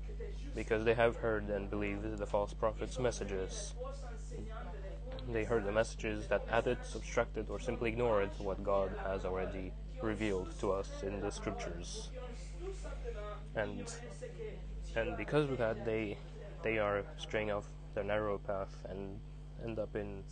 because 0.55 0.85
they 0.85 0.93
have 0.93 1.17
heard 1.17 1.49
and 1.49 1.69
believed 1.69 2.17
the 2.17 2.25
false 2.25 2.53
prophets' 2.53 2.97
messages. 2.99 3.73
They 5.31 5.43
heard 5.43 5.65
the 5.65 5.71
messages 5.71 6.27
that 6.27 6.45
added, 6.51 6.77
subtracted, 6.83 7.49
or 7.49 7.59
simply 7.59 7.89
ignored 7.89 8.29
what 8.37 8.63
God 8.63 8.91
has 9.03 9.25
already 9.25 9.71
revealed 10.01 10.57
to 10.59 10.71
us 10.71 10.89
in 11.03 11.19
the 11.19 11.31
scriptures. 11.31 12.09
And 13.55 13.91
and 14.95 15.17
because 15.17 15.49
of 15.49 15.57
that, 15.57 15.85
they 15.85 16.17
they 16.63 16.77
are 16.77 17.03
straying 17.17 17.51
off 17.51 17.65
their 17.93 18.03
narrow 18.03 18.37
path 18.37 18.73
and 18.89 19.19
end 19.63 19.79
up 19.79 19.95
in 19.95 20.23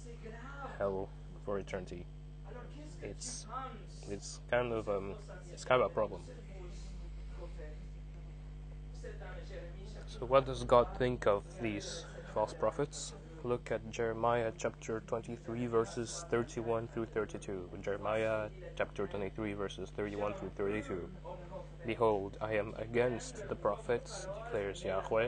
hell 0.77 1.10
for 1.45 1.60
eternity. 1.60 2.06
It's 3.01 3.45
it's 4.10 4.39
kind 4.49 4.71
of 4.71 4.89
um, 4.89 5.15
it's 5.51 5.65
kind 5.65 5.82
of 5.82 5.91
a 5.91 5.93
problem. 5.93 6.21
So, 10.08 10.25
what 10.25 10.45
does 10.45 10.63
God 10.63 10.88
think 10.97 11.25
of 11.25 11.43
these 11.62 12.06
false 12.34 12.53
prophets? 12.53 13.13
Look 13.45 13.73
at 13.73 13.89
Jeremiah 13.89 14.53
chapter 14.58 15.03
23, 15.06 15.65
verses 15.67 16.23
31 16.32 16.88
through 16.88 17.08
32. 17.08 17.69
Jeremiah 17.82 18.47
chapter 18.77 19.06
23, 19.06 19.51
verses 19.51 19.89
31 19.97 20.34
through 20.36 20.51
32. 20.56 21.10
Behold, 21.86 22.38
I 22.39 22.53
am 22.53 22.73
against 22.77 23.49
the 23.49 23.56
prophets, 23.56 24.29
declares 24.45 24.82
Yahweh, 24.86 25.27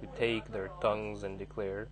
who 0.00 0.08
take 0.18 0.50
their 0.50 0.70
tongues 0.80 1.24
and 1.24 1.38
declare. 1.38 1.88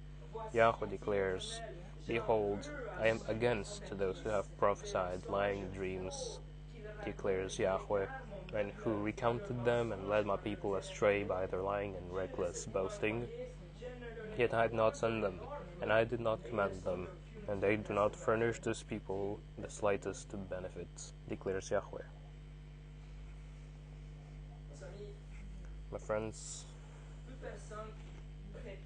Yahweh 0.54 0.86
declares, 0.88 1.60
Behold, 2.06 2.70
I 2.98 3.08
am 3.08 3.20
against 3.28 3.82
those 3.98 4.20
who 4.20 4.30
have 4.30 4.56
prophesied 4.56 5.26
lying 5.28 5.68
dreams, 5.72 6.40
declares 7.04 7.58
Yahweh, 7.58 8.06
and 8.54 8.72
who 8.72 9.02
recounted 9.02 9.66
them 9.66 9.92
and 9.92 10.08
led 10.08 10.24
my 10.24 10.38
people 10.38 10.76
astray 10.76 11.24
by 11.24 11.44
their 11.44 11.60
lying 11.60 11.94
and 11.94 12.10
reckless 12.10 12.64
boasting. 12.64 13.28
Yet 14.38 14.54
I 14.54 14.62
had 14.62 14.72
not 14.72 14.96
sent 14.96 15.20
them, 15.20 15.40
and 15.80 15.92
I 15.92 16.04
did 16.04 16.20
not 16.20 16.44
command 16.44 16.82
them, 16.84 17.08
and 17.48 17.60
they 17.62 17.76
do 17.76 17.94
not 17.94 18.14
furnish 18.14 18.60
this 18.60 18.82
people 18.82 19.40
the 19.58 19.70
slightest 19.70 20.34
benefit, 20.50 20.88
declares 21.28 21.70
Yahweh. 21.70 22.02
My 25.90 25.98
friends, 25.98 26.66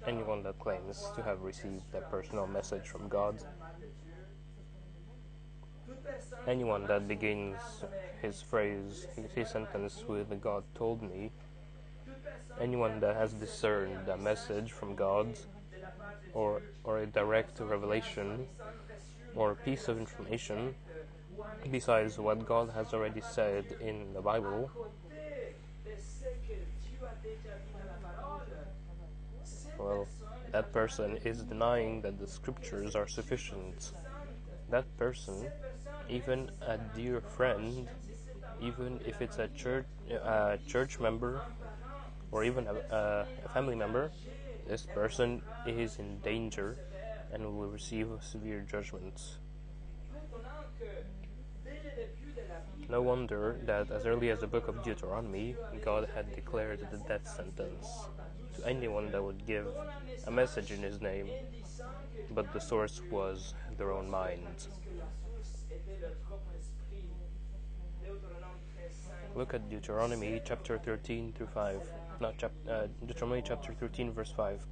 anyone 0.07 0.43
that 0.43 0.57
claims 0.59 1.11
to 1.15 1.21
have 1.23 1.41
received 1.41 1.93
a 1.93 2.01
personal 2.01 2.47
message 2.47 2.87
from 2.87 3.09
God, 3.09 3.43
anyone 6.47 6.85
that 6.87 7.07
begins 7.07 7.57
his 8.21 8.41
phrase, 8.41 9.07
his 9.35 9.49
sentence 9.49 10.03
with 10.07 10.41
God 10.41 10.63
told 10.75 11.01
me, 11.01 11.31
anyone 12.61 12.99
that 13.01 13.15
has 13.15 13.33
discerned 13.33 14.07
a 14.07 14.17
message 14.17 14.71
from 14.71 14.95
God 14.95 15.37
or, 16.33 16.61
or 16.83 16.99
a 16.99 17.05
direct 17.05 17.59
revelation 17.59 18.47
or 19.35 19.51
a 19.51 19.55
piece 19.55 19.87
of 19.87 19.97
information 19.97 20.75
besides 21.71 22.17
what 22.19 22.45
God 22.45 22.69
has 22.75 22.93
already 22.93 23.21
said 23.21 23.65
in 23.81 24.13
the 24.13 24.21
Bible 24.21 24.69
well, 29.77 30.07
that 30.51 30.71
person 30.71 31.17
is 31.25 31.43
denying 31.43 32.01
that 32.01 32.19
the 32.19 32.27
scriptures 32.27 32.95
are 32.95 33.07
sufficient. 33.07 33.91
That 34.69 34.85
person, 34.97 35.47
even 36.09 36.51
a 36.61 36.77
dear 36.95 37.21
friend, 37.21 37.87
even 38.61 38.99
if 39.05 39.21
it's 39.21 39.39
a 39.39 39.47
church 39.49 39.85
a 40.09 40.57
church 40.67 40.99
member 40.99 41.41
or 42.31 42.43
even 42.43 42.67
a, 42.67 42.73
a, 43.45 43.49
family 43.49 43.75
member, 43.75 44.11
this 44.67 44.85
person 44.85 45.41
is 45.65 45.97
in 45.97 46.19
danger 46.19 46.77
and 47.31 47.43
will 47.43 47.67
receive 47.67 48.07
severe 48.21 48.61
judgments. 48.69 49.37
No 52.89 53.01
wonder 53.01 53.59
that 53.65 53.89
as 53.91 54.05
early 54.05 54.29
as 54.29 54.39
the 54.39 54.47
book 54.47 54.67
of 54.67 54.83
Deuteronomy, 54.83 55.55
God 55.83 56.07
had 56.13 56.33
declared 56.35 56.85
the 56.91 56.97
death 56.97 57.27
sentence 57.27 57.87
to 58.55 58.67
anyone 58.67 59.11
that 59.11 59.23
would 59.23 59.45
give 59.47 59.67
a 60.27 60.31
message 60.31 60.71
in 60.71 60.81
his 60.81 61.01
name, 61.01 61.29
but 62.31 62.51
the 62.53 62.59
source 62.59 63.01
was 63.09 63.53
their 63.77 63.91
own 63.91 64.09
mind. 64.09 64.67
Look 69.35 69.53
at 69.55 69.69
Deuteronomy 69.69 70.41
chapter 70.45 70.77
13 70.77 71.33
through 71.33 71.47
5. 71.47 71.81
Not 72.19 72.37
chap- 72.37 72.51
uh, 72.69 72.87
Deuteronomy 73.05 73.41
chapter 73.45 73.73
13, 73.73 74.11
verse 74.11 74.31
5. 74.31 74.65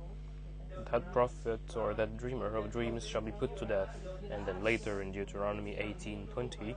That 0.91 1.11
prophet 1.11 1.75
or 1.75 1.93
that 1.93 2.17
dreamer 2.17 2.55
of 2.55 2.71
dreams 2.71 3.05
shall 3.05 3.21
be 3.21 3.31
put 3.31 3.57
to 3.57 3.65
death. 3.65 3.97
And 4.29 4.45
then 4.45 4.63
later 4.63 5.01
in 5.01 5.11
Deuteronomy 5.11 5.75
18:20, 5.75 6.75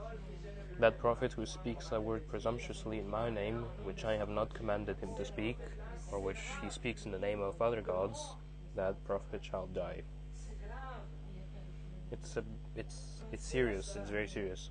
that 0.79 0.99
prophet 0.99 1.31
who 1.33 1.45
speaks 1.45 1.91
a 1.91 2.01
word 2.01 2.27
presumptuously 2.27 2.99
in 2.99 3.09
my 3.09 3.29
name, 3.29 3.63
which 3.83 4.03
I 4.03 4.17
have 4.17 4.29
not 4.29 4.53
commanded 4.53 4.99
him 4.99 5.15
to 5.15 5.25
speak, 5.25 5.57
or 6.11 6.19
which 6.19 6.41
he 6.61 6.69
speaks 6.69 7.05
in 7.05 7.11
the 7.11 7.19
name 7.19 7.41
of 7.41 7.61
other 7.61 7.81
gods, 7.81 8.35
that 8.75 9.01
prophet 9.05 9.43
shall 9.43 9.67
die. 9.67 10.03
It's 12.11 12.37
a, 12.37 12.43
it's 12.75 13.23
it's 13.31 13.45
serious. 13.45 13.95
It's 13.95 14.09
very 14.09 14.27
serious. 14.27 14.69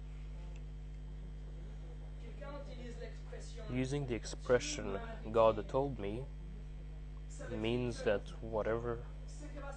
Using 3.74 4.06
the 4.06 4.14
expression 4.14 5.00
"God 5.32 5.68
told 5.68 5.98
me" 5.98 6.22
means 7.50 8.04
that 8.04 8.22
whatever 8.40 9.00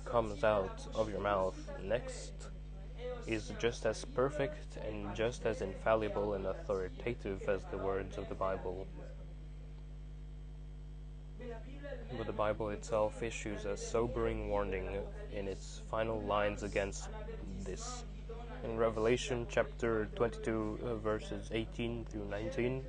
comes 0.05 0.43
out 0.43 0.85
of 0.93 1.09
your 1.09 1.19
mouth 1.19 1.57
next 1.83 2.33
is 3.25 3.51
just 3.57 3.87
as 3.87 4.05
perfect 4.05 4.77
and 4.87 5.15
just 5.15 5.47
as 5.47 5.61
infallible 5.61 6.35
and 6.35 6.45
authoritative 6.45 7.41
as 7.49 7.63
the 7.71 7.77
words 7.79 8.19
of 8.19 8.29
the 8.29 8.35
Bible. 8.35 8.85
But 12.15 12.27
the 12.27 12.33
Bible 12.33 12.69
itself 12.69 13.23
issues 13.23 13.65
a 13.65 13.75
sobering 13.75 14.49
warning 14.49 15.01
in 15.33 15.47
its 15.47 15.81
final 15.89 16.21
lines 16.21 16.61
against 16.61 17.09
this. 17.65 18.03
In 18.63 18.77
Revelation 18.77 19.47
chapter 19.49 20.05
22, 20.15 20.79
uh, 20.83 20.95
verses 20.95 21.49
18 21.51 22.05
through 22.05 22.25
19, 22.25 22.85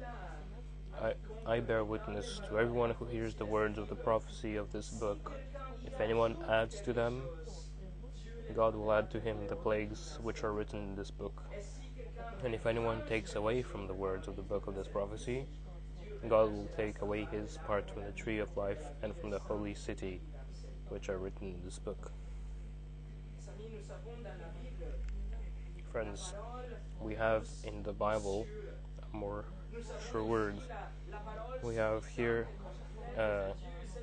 I, 1.00 1.14
I 1.46 1.60
bear 1.60 1.84
witness 1.84 2.40
to 2.48 2.58
everyone 2.58 2.90
who 2.90 3.04
hears 3.04 3.34
the 3.34 3.46
words 3.46 3.78
of 3.78 3.88
the 3.88 3.94
prophecy 3.94 4.56
of 4.56 4.72
this 4.72 4.88
book. 4.88 5.32
If 5.84 6.00
anyone 6.00 6.36
adds 6.48 6.80
to 6.80 6.92
them, 6.92 7.22
God 8.54 8.74
will 8.74 8.92
add 8.92 9.10
to 9.12 9.20
him 9.20 9.46
the 9.46 9.54
plagues 9.54 10.18
which 10.22 10.42
are 10.42 10.52
written 10.52 10.80
in 10.82 10.96
this 10.96 11.10
book. 11.10 11.44
And 12.44 12.54
if 12.54 12.66
anyone 12.66 13.02
takes 13.06 13.36
away 13.36 13.62
from 13.62 13.86
the 13.86 13.94
words 13.94 14.26
of 14.26 14.34
the 14.34 14.42
book 14.42 14.66
of 14.66 14.74
this 14.74 14.88
prophecy, 14.88 15.46
God 16.26 16.50
will 16.50 16.68
take 16.76 17.00
away 17.00 17.28
his 17.30 17.58
part 17.64 17.88
from 17.90 18.04
the 18.04 18.12
tree 18.12 18.40
of 18.40 18.56
life 18.56 18.82
and 19.02 19.14
from 19.16 19.30
the 19.30 19.38
holy 19.38 19.74
city, 19.74 20.20
which 20.88 21.08
are 21.08 21.18
written 21.18 21.54
in 21.54 21.64
this 21.64 21.78
book. 21.78 22.10
Friends, 25.92 26.34
we 27.00 27.14
have 27.14 27.46
in 27.64 27.82
the 27.84 27.92
Bible 27.92 28.46
a 29.12 29.16
more 29.16 29.46
sure 30.10 30.24
word. 30.24 30.56
We 31.62 31.74
have 31.76 32.06
here 32.06 32.46
uh, 33.16 33.52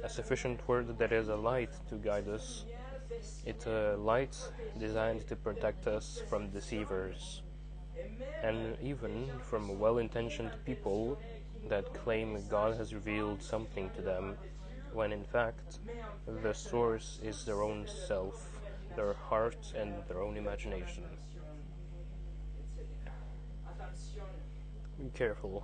a 0.04 0.10
sufficient 0.10 0.68
word 0.68 0.98
that 0.98 1.12
is 1.12 1.30
a 1.30 1.36
light 1.36 1.72
to 1.90 1.96
guide 1.96 2.28
us. 2.28 2.66
It's 3.46 3.66
a 3.66 3.96
light 3.98 4.36
designed 4.80 5.28
to 5.28 5.36
protect 5.36 5.88
us 5.88 6.22
from 6.30 6.50
deceivers 6.50 7.42
and 8.44 8.78
even 8.82 9.32
from 9.42 9.80
well 9.80 9.98
intentioned 9.98 10.52
people 10.66 11.18
that 11.70 11.94
claim 11.94 12.38
God 12.50 12.78
has 12.78 12.94
revealed 12.94 13.42
something 13.42 13.90
to 13.96 14.02
them, 14.02 14.36
when 14.94 15.12
in 15.12 15.24
fact 15.24 15.80
the 16.44 16.54
source 16.54 17.20
is 17.24 17.44
their 17.46 17.64
own 17.64 17.88
self, 18.08 18.60
their 18.96 19.14
heart, 19.14 19.74
and 19.76 19.94
their 20.08 20.22
own 20.22 20.38
imagination. 20.38 21.04
Be 25.06 25.12
careful. 25.12 25.64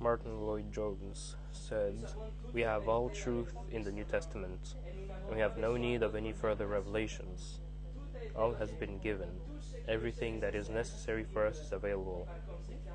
Martyn 0.00 0.40
Lloyd-Jones 0.40 1.36
said, 1.52 1.94
We 2.52 2.62
have 2.62 2.88
all 2.88 3.08
truth 3.08 3.54
in 3.70 3.84
the 3.84 3.92
New 3.92 4.02
Testament, 4.02 4.74
and 5.26 5.36
we 5.36 5.40
have 5.40 5.58
no 5.58 5.76
need 5.76 6.02
of 6.02 6.16
any 6.16 6.32
further 6.32 6.66
revelations. 6.66 7.60
All 8.34 8.52
has 8.52 8.72
been 8.72 8.98
given. 8.98 9.28
Everything 9.86 10.40
that 10.40 10.56
is 10.56 10.68
necessary 10.68 11.22
for 11.22 11.46
us 11.46 11.60
is 11.60 11.70
available. 11.70 12.26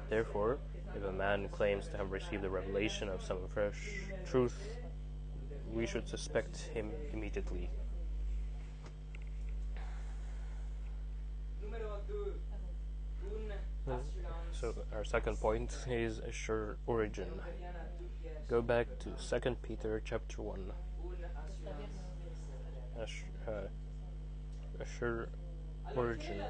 Therefore, 0.10 0.60
if 0.94 1.04
a 1.06 1.12
man 1.12 1.48
claims 1.48 1.88
to 1.88 1.98
have 1.98 2.12
received 2.12 2.44
a 2.44 2.50
revelation 2.50 3.08
of 3.08 3.24
some 3.24 3.48
fresh 3.54 4.02
truth, 4.30 4.68
we 5.72 5.86
should 5.86 6.10
suspect 6.10 6.58
him 6.74 6.92
immediately. 7.14 7.70
So 14.52 14.74
our 14.94 15.06
second 15.06 15.38
point 15.40 15.76
is 15.88 16.20
a 16.20 16.32
sure 16.32 16.78
origin. 16.88 17.30
Go 18.50 18.62
back 18.62 18.88
to 19.00 19.10
Second 19.18 19.62
Peter 19.62 20.02
chapter 20.04 20.42
one. 20.42 20.72
Uh, 22.98 23.52
a 24.80 24.86
sure 25.00 25.30
origin. 25.96 26.42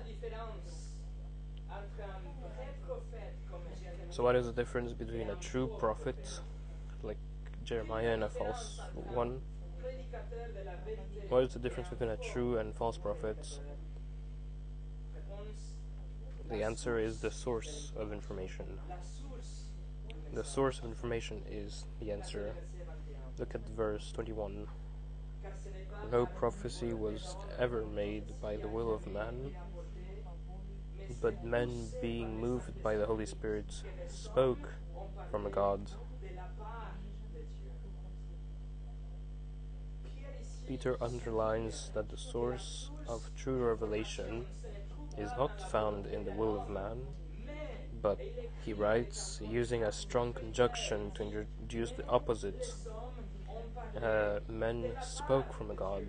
So 4.10 4.24
what 4.24 4.36
is 4.36 4.46
the 4.46 4.54
difference 4.54 4.94
between 4.94 5.30
a 5.30 5.36
true 5.36 5.68
prophet, 5.80 6.40
like 7.04 7.18
Jeremiah, 7.64 8.14
and 8.14 8.24
a 8.24 8.30
false 8.30 8.80
one? 8.94 9.42
What 11.30 11.44
is 11.44 11.54
the 11.54 11.60
difference 11.60 11.90
between 11.90 12.10
a 12.10 12.18
true 12.18 12.58
and 12.58 12.74
false 12.74 12.98
prophet? 12.98 13.60
The 16.50 16.64
answer 16.64 16.98
is 16.98 17.20
the 17.20 17.32
source 17.32 17.92
of 17.98 18.14
information. 18.14 18.66
The 20.34 20.44
source 20.44 20.80
of 20.80 20.86
information 20.86 21.42
is 21.50 21.86
the 22.00 22.12
answer. 22.12 22.54
Look 23.38 23.54
at 23.54 23.68
verse 23.70 24.12
21. 24.14 24.66
No 26.12 26.26
prophecy 26.26 26.94
was 26.94 27.36
ever 27.60 27.86
made 27.86 28.40
by 28.42 28.56
the 28.56 28.68
will 28.68 28.94
of 28.94 29.06
man, 29.08 29.52
but 31.22 31.44
men 31.44 31.90
being 32.02 32.40
moved 32.40 32.82
by 32.82 32.96
the 32.96 33.06
Holy 33.06 33.26
Spirit 33.26 33.84
spoke 34.08 34.70
from 35.30 35.52
God. 35.52 35.92
Peter 40.68 40.98
underlines 41.02 41.92
that 41.94 42.10
the 42.10 42.18
source 42.18 42.92
of 43.08 43.30
true 43.36 43.66
revelation 43.66 44.46
is 45.18 45.32
not 45.38 45.72
found 45.72 46.06
in 46.08 46.24
the 46.24 46.32
will 46.32 46.62
of 46.62 46.70
man, 46.70 47.02
but 48.02 48.20
he 48.64 48.74
writes 48.74 49.40
using 49.44 49.84
a 49.84 49.92
strong 49.92 50.34
conjunction 50.34 51.12
to 51.12 51.24
introduce 51.24 51.92
the 51.92 52.06
opposite. 52.08 52.74
Uh, 54.02 54.40
men 54.48 54.92
spoke 55.02 55.54
from 55.54 55.76
God. 55.76 56.06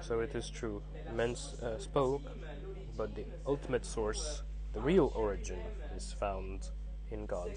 So 0.00 0.20
it 0.20 0.34
is 0.34 0.50
true. 0.50 0.82
Men 1.14 1.36
uh, 1.62 1.78
spoke, 1.78 2.22
but 2.96 3.14
the 3.14 3.24
ultimate 3.46 3.86
source, 3.86 4.42
the 4.72 4.80
real 4.80 5.12
origin, 5.14 5.60
is 5.96 6.12
found 6.12 6.70
in 7.10 7.26
God. 7.26 7.52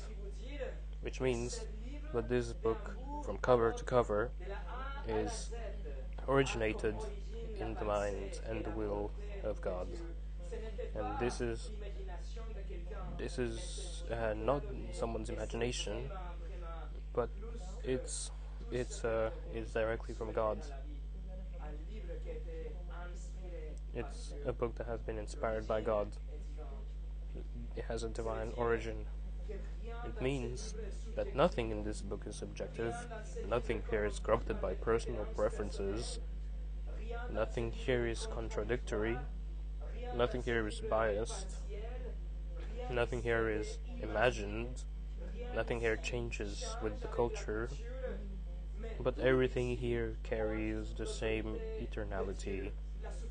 Which 1.01 1.21
means 1.21 1.65
that 2.13 2.29
this 2.29 2.53
book, 2.53 2.95
from 3.25 3.37
cover 3.37 3.71
to 3.71 3.83
cover, 3.83 4.31
is 5.07 5.51
originated 6.27 6.95
in 7.59 7.73
the 7.75 7.85
mind 7.85 8.39
and 8.47 8.63
the 8.63 8.71
will 8.71 9.11
of 9.43 9.61
God. 9.61 9.87
And 10.95 11.19
this 11.19 11.41
is 11.41 11.71
this 13.17 13.39
is 13.39 14.03
uh, 14.11 14.33
not 14.33 14.63
someone's 14.93 15.29
imagination, 15.29 16.09
but 17.13 17.29
it's 17.83 18.31
it's 18.71 19.03
uh, 19.03 19.29
it's 19.53 19.71
directly 19.71 20.13
from 20.13 20.31
God. 20.31 20.61
It's 23.93 24.33
a 24.45 24.51
book 24.51 24.75
that 24.75 24.87
has 24.87 25.01
been 25.01 25.17
inspired 25.17 25.67
by 25.67 25.81
God. 25.81 26.09
It 27.75 27.85
has 27.87 28.03
a 28.03 28.09
divine 28.09 28.51
origin. 28.57 29.05
It 29.49 30.21
means 30.21 30.73
that 31.15 31.35
nothing 31.35 31.71
in 31.71 31.83
this 31.83 32.01
book 32.01 32.23
is 32.27 32.35
subjective. 32.35 32.93
Nothing 33.49 33.81
here 33.89 34.05
is 34.05 34.19
corrupted 34.19 34.61
by 34.61 34.73
personal 34.73 35.25
preferences. 35.35 36.19
Nothing 37.31 37.71
here 37.71 38.07
is 38.07 38.27
contradictory. 38.33 39.17
Nothing 40.15 40.43
here 40.43 40.67
is 40.67 40.79
biased. 40.79 41.55
Nothing 42.89 43.21
here 43.21 43.49
is 43.49 43.79
imagined. 44.01 44.83
Nothing 45.55 45.79
here 45.79 45.97
changes 45.97 46.75
with 46.81 47.01
the 47.01 47.07
culture. 47.07 47.69
But 48.99 49.19
everything 49.19 49.75
here 49.77 50.15
carries 50.23 50.93
the 50.93 51.05
same 51.05 51.57
eternality, 51.81 52.71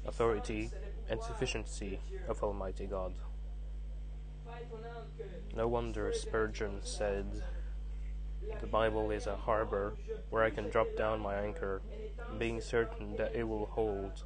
authority, 0.06 0.70
and 1.08 1.22
sufficiency 1.22 2.00
of 2.28 2.42
Almighty 2.42 2.86
God. 2.86 3.14
No 5.54 5.68
wonder 5.68 6.12
Spurgeon 6.12 6.80
said, 6.82 7.26
The 8.60 8.66
Bible 8.66 9.10
is 9.10 9.26
a 9.26 9.36
harbor 9.36 9.94
where 10.30 10.44
I 10.44 10.50
can 10.50 10.70
drop 10.70 10.88
down 10.96 11.20
my 11.20 11.34
anchor, 11.36 11.82
being 12.38 12.60
certain 12.60 13.16
that 13.16 13.34
it 13.34 13.44
will 13.44 13.66
hold. 13.66 14.24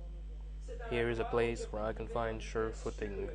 Here 0.91 1.11
is 1.11 1.19
a 1.19 1.25
place 1.25 1.67
where 1.71 1.83
I 1.83 1.93
can 1.93 2.07
find 2.07 2.43
sure 2.43 2.71
footing, 2.71 3.29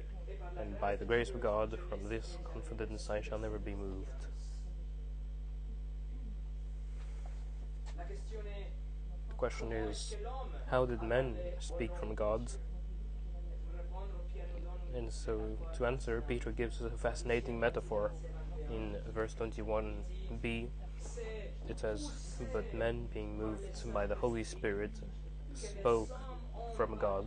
and 0.57 0.79
by 0.79 0.95
the 0.95 1.05
grace 1.05 1.29
of 1.29 1.41
God, 1.41 1.77
from 1.89 2.07
this 2.07 2.37
confidence 2.43 3.09
I 3.09 3.21
shall 3.21 3.39
never 3.39 3.59
be 3.59 3.75
moved. 3.75 4.27
The 9.29 9.35
question 9.37 9.71
is, 9.71 10.15
how 10.69 10.85
did 10.85 11.01
men 11.03 11.35
speak 11.59 11.91
from 11.97 12.15
God? 12.15 12.51
And 14.95 15.11
so, 15.11 15.57
to 15.75 15.85
answer, 15.85 16.21
Peter 16.21 16.51
gives 16.51 16.81
us 16.81 16.93
a 16.93 16.97
fascinating 16.97 17.59
metaphor. 17.59 18.11
In 18.73 18.97
verse 19.13 19.35
21b, 19.35 20.67
it 21.69 21.79
says, 21.79 22.09
But 22.51 22.73
men, 22.73 23.07
being 23.13 23.37
moved 23.37 23.93
by 23.93 24.07
the 24.07 24.15
Holy 24.15 24.43
Spirit, 24.43 24.91
spoke 25.53 26.09
from 26.75 26.97
God. 26.97 27.25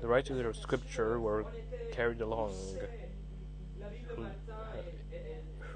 The 0.00 0.08
writers 0.08 0.46
of 0.46 0.56
Scripture 0.56 1.20
were 1.20 1.44
carried 1.92 2.20
along 2.20 2.54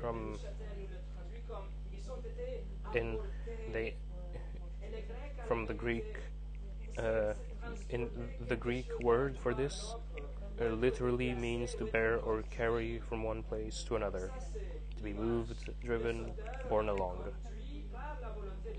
from 0.00 0.38
in 2.94 3.18
they 3.72 3.94
from 5.46 5.66
the 5.66 5.74
Greek 5.74 6.16
uh, 6.98 7.34
in 7.90 8.08
the 8.48 8.56
Greek 8.56 8.86
word 9.00 9.36
for 9.38 9.54
this 9.54 9.94
uh, 10.60 10.64
literally 10.66 11.34
means 11.34 11.74
to 11.74 11.84
bear 11.84 12.18
or 12.18 12.42
carry 12.50 13.00
from 13.08 13.22
one 13.22 13.42
place 13.42 13.82
to 13.84 13.96
another, 13.96 14.30
to 14.96 15.02
be 15.02 15.12
moved, 15.12 15.70
driven, 15.84 16.32
borne 16.68 16.88
along. 16.88 17.18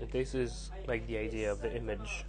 And 0.00 0.10
this 0.10 0.34
is 0.34 0.70
like 0.86 1.06
the 1.06 1.18
idea 1.18 1.50
of 1.52 1.60
the 1.60 1.74
image. 1.74 2.24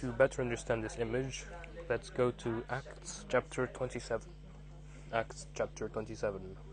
To 0.00 0.12
better 0.12 0.42
understand 0.42 0.84
this 0.84 0.98
image, 0.98 1.44
let's 1.88 2.08
go 2.08 2.30
to 2.30 2.62
Acts 2.70 3.24
chapter 3.28 3.66
27. 3.66 4.28
Acts 5.12 5.46
chapter 5.54 5.88
27. 5.88 6.67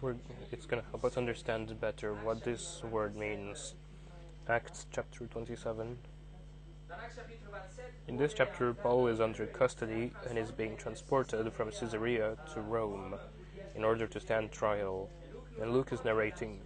We're, 0.00 0.14
it's 0.50 0.64
going 0.64 0.82
to 0.82 0.88
help 0.88 1.04
us 1.04 1.18
understand 1.18 1.78
better 1.78 2.14
what 2.14 2.42
this 2.42 2.82
word 2.90 3.16
means. 3.16 3.74
Acts 4.48 4.86
chapter 4.90 5.26
27. 5.26 5.98
In 8.08 8.16
this 8.16 8.32
chapter, 8.32 8.72
Paul 8.72 9.08
is 9.08 9.20
under 9.20 9.44
custody 9.44 10.12
and 10.26 10.38
is 10.38 10.50
being 10.50 10.74
transported 10.78 11.52
from 11.52 11.70
Caesarea 11.70 12.38
to 12.54 12.62
Rome 12.62 13.14
in 13.74 13.84
order 13.84 14.06
to 14.06 14.18
stand 14.18 14.50
trial. 14.50 15.10
And 15.60 15.74
Luke 15.74 15.92
is 15.92 16.02
narrating 16.02 16.62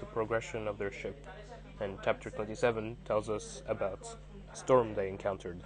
the 0.00 0.06
progression 0.06 0.66
of 0.66 0.76
their 0.76 0.90
ship. 0.90 1.24
And 1.80 1.98
chapter 2.02 2.30
27 2.30 2.96
tells 3.04 3.30
us 3.30 3.62
about 3.68 4.16
a 4.52 4.56
storm 4.56 4.94
they 4.94 5.08
encountered. 5.08 5.62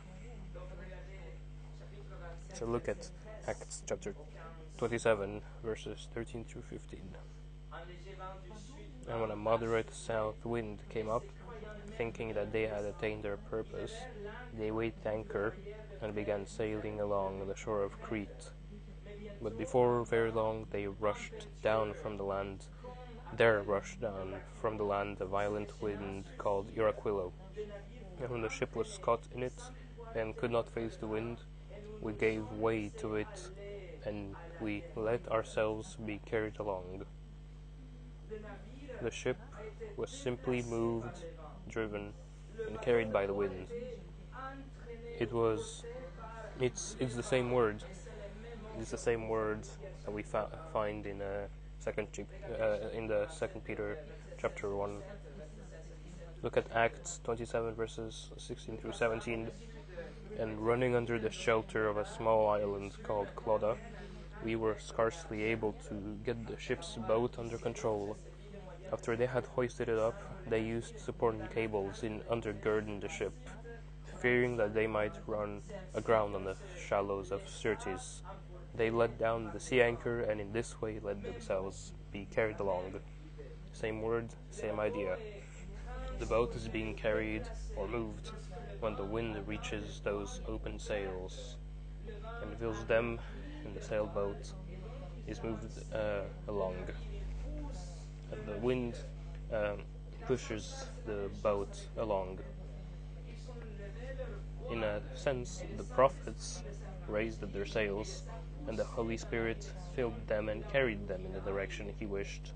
So 2.53 2.67
look 2.67 2.91
at 2.91 3.09
Acts 3.49 3.83
chapter 3.87 4.15
27, 4.77 5.41
verses 5.65 6.09
13 6.15 6.45
through 6.45 6.63
15. 6.63 7.01
And 9.09 9.21
when 9.21 9.31
a 9.31 9.37
moderate 9.37 9.93
south 9.95 10.45
wind 10.45 10.83
came 10.91 11.09
up, 11.09 11.25
thinking 11.97 12.35
that 12.35 12.53
they 12.53 12.67
had 12.67 12.85
attained 12.85 13.23
their 13.23 13.37
purpose, 13.37 13.93
they 14.59 14.71
weighed 14.71 14.95
anchor 15.05 15.55
and 16.03 16.15
began 16.15 16.47
sailing 16.47 17.01
along 17.01 17.47
the 17.47 17.57
shore 17.57 17.83
of 17.83 18.01
Crete. 18.03 18.51
But 19.41 19.57
before 19.57 20.05
very 20.05 20.31
long 20.31 20.67
they 20.71 20.87
rushed 20.87 21.47
down 21.63 21.95
from 21.95 22.17
the 22.17 22.25
land 22.25 22.67
there 23.37 23.63
rushed 23.63 24.01
down 24.01 24.35
from 24.61 24.77
the 24.77 24.85
land 24.85 25.21
a 25.21 25.27
violent 25.27 25.71
wind 25.83 26.25
called 26.39 26.75
Euraquilo. 26.75 27.33
And 28.21 28.31
when 28.31 28.41
the 28.41 28.49
ship 28.49 28.75
was 28.75 28.99
caught 29.03 29.25
in 29.35 29.43
it 29.43 29.61
and 30.15 30.37
could 30.37 30.51
not 30.51 30.71
face 30.71 30.97
the 30.97 31.07
wind, 31.07 31.39
we 32.01 32.13
gave 32.13 32.51
way 32.53 32.91
to 32.99 33.17
it 33.17 33.51
and 34.05 34.37
we 34.61 34.85
let 34.95 35.27
ourselves 35.29 35.97
be 36.05 36.21
carried 36.25 36.59
along. 36.59 37.05
The 39.03 39.11
ship 39.11 39.37
was 39.97 40.11
simply 40.11 40.63
moved, 40.63 41.25
driven, 41.69 42.13
and 42.67 42.81
carried 42.81 43.13
by 43.13 43.27
the 43.27 43.35
wind. 43.35 43.67
It 45.19 45.33
was, 45.33 45.85
it's, 46.61 46.97
it's 47.01 47.15
the 47.15 47.23
same 47.23 47.51
word. 47.51 47.83
It's 48.79 48.91
the 48.91 48.99
same 48.99 49.29
word 49.29 49.61
that 50.05 50.11
we 50.11 50.23
fa- 50.23 50.51
find 50.73 51.07
in 51.07 51.23
uh, 51.23 51.47
second 51.79 52.09
uh, 52.61 52.89
in 52.93 53.07
the 53.07 53.27
second 53.29 53.65
Peter 53.65 53.99
chapter 54.39 54.75
one. 54.75 54.99
Look 56.43 56.57
at 56.57 56.67
Acts 56.75 57.21
27 57.25 57.75
verses 57.75 58.31
16 58.37 58.79
through 58.79 58.93
17. 58.93 59.49
And 60.39 60.61
running 60.61 60.95
under 60.95 61.19
the 61.19 61.31
shelter 61.31 61.89
of 61.89 61.97
a 61.97 62.07
small 62.07 62.49
island 62.49 62.93
called 63.03 63.29
Clauda, 63.37 63.77
we 64.47 64.55
were 64.55 64.77
scarcely 64.79 65.43
able 65.43 65.73
to 65.89 65.95
get 66.25 66.47
the 66.47 66.57
ship's 66.57 66.95
boat 67.09 67.35
under 67.37 67.59
control. 67.59 68.17
After 68.93 69.17
they 69.17 69.27
had 69.27 69.45
hoisted 69.45 69.89
it 69.89 69.99
up, 69.99 70.23
they 70.49 70.61
used 70.61 71.01
supporting 71.01 71.49
cables 71.53 72.05
in 72.05 72.21
undergirding 72.31 73.01
the 73.01 73.09
ship, 73.09 73.35
fearing 74.23 74.57
that 74.59 74.73
they 74.73 74.87
might 74.87 75.17
run 75.27 75.63
aground 75.95 76.37
on 76.37 76.45
the 76.45 76.57
shallows 76.89 77.33
of 77.33 77.41
Syrtis. 77.49 78.23
They 78.77 78.89
let 78.89 79.19
down 79.19 79.51
the 79.53 79.59
sea 79.59 79.83
anchor 79.83 80.21
and 80.21 80.41
in 80.41 80.53
this 80.53 80.81
way 80.81 81.01
let 81.03 81.25
themselves 81.25 81.93
be 82.13 82.29
carried 82.33 82.61
along. 82.61 83.01
Same 83.73 84.01
word, 84.01 84.29
same 84.53 84.79
idea. 84.79 85.19
The 86.21 86.27
boat 86.27 86.55
is 86.55 86.69
being 86.69 86.95
carried 86.95 87.47
or 87.75 87.89
moved 87.89 88.31
when 88.79 88.95
the 88.95 89.05
wind 89.05 89.37
reaches 89.49 90.01
those 90.05 90.41
open 90.47 90.79
sails 90.79 91.57
and 92.43 92.57
fills 92.61 92.85
them 92.85 93.19
and 93.67 93.75
the 93.75 93.83
sailboat 93.85 94.53
is 95.27 95.43
moved 95.43 95.65
uh, 95.93 96.23
along. 96.49 96.77
And 98.31 98.47
the 98.47 98.59
wind 98.59 98.95
um, 99.53 99.79
pushes 100.27 100.87
the 101.05 101.31
boat 101.43 101.79
along. 101.99 102.39
In 104.71 104.83
a 104.83 105.01
sense, 105.15 105.63
the 105.77 105.85
prophets 105.85 106.63
raised 107.09 107.41
their 107.53 107.67
sails, 107.67 108.23
and 108.69 108.79
the 108.79 108.85
Holy 108.85 109.17
Spirit 109.17 109.69
filled 109.95 110.27
them 110.27 110.49
and 110.49 110.69
carried 110.71 111.07
them 111.09 111.25
in 111.25 111.33
the 111.33 111.41
direction 111.41 111.93
He 111.99 112.07
wished, 112.07 112.53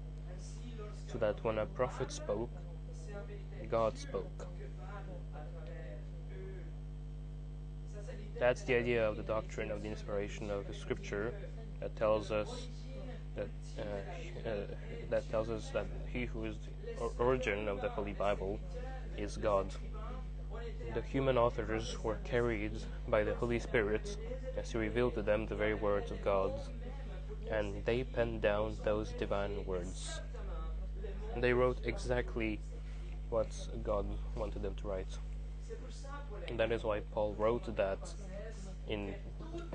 so 1.07 1.18
that 1.18 1.42
when 1.44 1.59
a 1.59 1.66
prophet 1.66 2.11
spoke, 2.11 2.51
God 3.70 3.96
spoke. 3.96 4.49
That's 8.40 8.62
the 8.62 8.74
idea 8.74 9.07
of 9.07 9.18
the 9.18 9.22
doctrine 9.22 9.70
of 9.70 9.83
the 9.83 9.88
inspiration 9.90 10.50
of 10.50 10.66
the 10.66 10.72
Scripture 10.72 11.35
that 11.79 11.94
tells 11.94 12.31
us 12.31 12.68
that 13.37 13.48
uh, 13.79 14.48
uh, 14.48 14.53
that 15.11 15.31
tells 15.31 15.50
us 15.50 15.68
that 15.74 15.85
He 16.11 16.24
who 16.24 16.46
is 16.46 16.57
the 16.98 17.05
origin 17.22 17.68
of 17.68 17.83
the 17.83 17.90
Holy 17.90 18.14
Bible 18.14 18.59
is 19.18 19.37
God. 19.37 19.66
The 20.94 21.03
human 21.03 21.37
authors 21.37 22.03
were 22.03 22.16
carried 22.24 22.72
by 23.09 23.24
the 23.24 23.35
Holy 23.35 23.59
Spirit 23.59 24.16
as 24.57 24.72
He 24.72 24.79
revealed 24.79 25.16
to 25.16 25.22
them 25.22 25.44
the 25.44 25.55
very 25.55 25.74
words 25.74 26.11
of 26.11 26.24
God, 26.24 26.53
and 27.50 27.85
they 27.85 28.05
penned 28.05 28.40
down 28.40 28.74
those 28.85 29.11
divine 29.18 29.66
words. 29.66 30.18
They 31.37 31.53
wrote 31.53 31.81
exactly 31.85 32.59
what 33.29 33.48
God 33.85 34.07
wanted 34.35 34.62
them 34.62 34.76
to 34.76 34.88
write. 34.88 35.18
And 36.48 36.59
that 36.59 36.72
is 36.72 36.85
why 36.85 37.00
Paul 37.12 37.35
wrote 37.38 37.76
that 37.76 37.98
in 38.90 39.14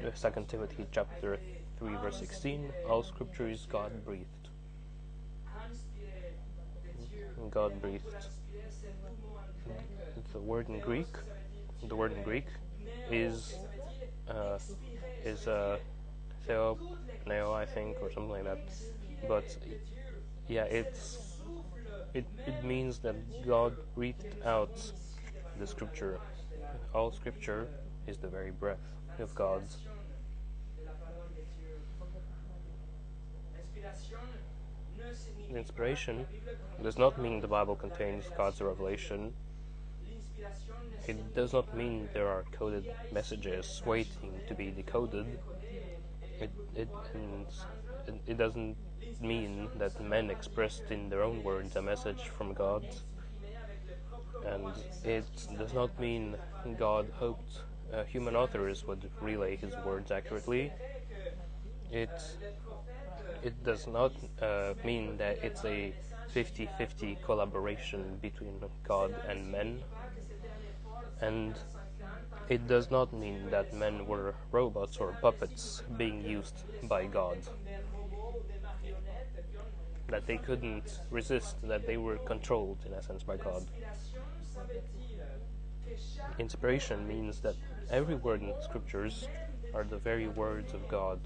2 0.02 0.46
Timothy 0.48 0.86
chapter 0.92 1.40
3 1.80 1.96
verse 2.04 2.20
16 2.20 2.72
all 2.90 3.02
scripture 3.02 3.50
is 3.50 3.66
God 3.66 3.92
breathed. 4.06 4.50
God 7.50 7.82
breathed. 7.82 8.04
The 10.34 10.40
word 10.40 10.68
in 10.68 10.80
Greek. 10.80 11.14
The 11.88 11.96
word 11.96 12.12
in 12.12 12.24
Greek 12.24 12.48
is 13.10 13.56
uh, 14.30 14.60
is 15.24 15.48
uh, 15.48 15.78
theo 16.46 16.78
I 17.54 17.66
think 17.66 17.98
or 18.02 18.12
something 18.12 18.32
like 18.32 18.44
that. 18.44 18.68
But 19.30 19.58
yeah 20.50 20.66
it's 20.66 21.38
it, 22.14 22.26
it 22.46 22.64
means 22.64 23.00
that 23.00 23.16
God 23.48 23.78
breathed 23.96 24.36
out 24.44 24.92
the 25.60 25.68
scripture. 25.68 26.20
All 26.94 27.12
scripture 27.12 27.68
is 28.08 28.18
the 28.18 28.28
very 28.28 28.52
breath 28.52 28.86
of 29.20 29.34
God's. 29.36 29.78
Inspiration 35.50 36.26
does 36.84 36.98
not 36.98 37.20
mean 37.22 37.40
the 37.40 37.48
Bible 37.48 37.76
contains 37.76 38.26
God's 38.36 38.62
revelation. 38.62 39.34
It 41.08 41.36
does 41.36 41.54
not 41.54 41.76
mean 41.76 42.10
there 42.14 42.28
are 42.28 42.44
coded 42.52 42.92
messages 43.12 43.82
waiting 43.86 44.34
to 44.48 44.56
be 44.56 44.72
decoded. 44.72 45.40
It, 46.40 46.52
it, 46.76 46.90
it 48.28 48.38
doesn't 48.38 48.76
mean 49.22 49.70
that 49.78 50.02
men 50.02 50.30
expressed 50.30 50.92
in 50.92 51.10
their 51.10 51.24
own 51.24 51.44
words 51.44 51.76
a 51.76 51.82
message 51.82 52.30
from 52.38 52.54
God. 52.54 52.86
And 54.46 54.74
it 55.04 55.26
does 55.58 55.74
not 55.74 55.98
mean 56.00 56.36
God 56.78 57.12
hoped 57.16 57.62
uh, 57.94 58.04
human 58.04 58.36
authors 58.36 58.86
would 58.86 59.10
relay 59.22 59.56
his 59.56 59.74
words 59.86 60.12
accurately. 60.12 60.72
It 61.92 62.10
it 63.44 63.64
does 63.64 63.88
not 63.88 64.12
uh, 64.42 64.74
mean 64.84 65.18
that 65.18 65.38
it's 65.44 65.64
a 65.66 65.94
50-50 66.34 67.22
collaboration 67.24 68.18
between 68.22 68.60
God 68.84 69.14
and 69.28 69.52
men, 69.52 69.84
and 71.22 71.56
it 72.50 72.68
does 72.68 72.92
not 72.92 73.14
mean 73.14 73.50
that 73.52 73.74
men 73.74 74.06
were 74.06 74.36
robots 74.52 74.98
or 74.98 75.18
puppets 75.22 75.84
being 75.98 76.26
used 76.26 76.64
by 76.84 77.06
God. 77.06 77.38
That 80.08 80.28
they 80.28 80.38
couldn't 80.38 81.00
resist, 81.10 81.56
that 81.64 81.88
they 81.88 81.98
were 81.98 82.18
controlled 82.18 82.80
in 82.86 82.94
essence 82.94 83.24
by 83.24 83.38
God. 83.38 83.66
Inspiration 86.40 87.08
means 87.08 87.40
that 87.42 87.56
Every 87.92 88.16
word 88.16 88.42
in 88.42 88.48
the 88.48 88.62
scriptures 88.62 89.28
are 89.74 89.84
the 89.84 89.98
very 89.98 90.28
words 90.28 90.74
of 90.74 90.88
God. 90.88 91.20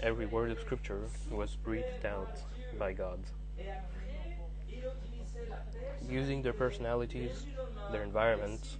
Every 0.00 0.26
word 0.26 0.50
of 0.50 0.60
scripture 0.60 1.02
was 1.30 1.54
breathed 1.56 2.06
out 2.06 2.38
by 2.78 2.94
God. 2.94 3.20
Using 6.08 6.40
their 6.40 6.54
personalities, 6.54 7.44
their 7.92 8.02
environment, 8.02 8.78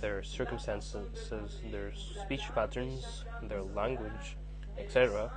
their 0.00 0.22
circumstances, 0.24 1.60
their 1.70 1.92
speech 1.94 2.48
patterns, 2.52 3.24
their 3.42 3.62
language, 3.62 4.36
etc., 4.76 5.30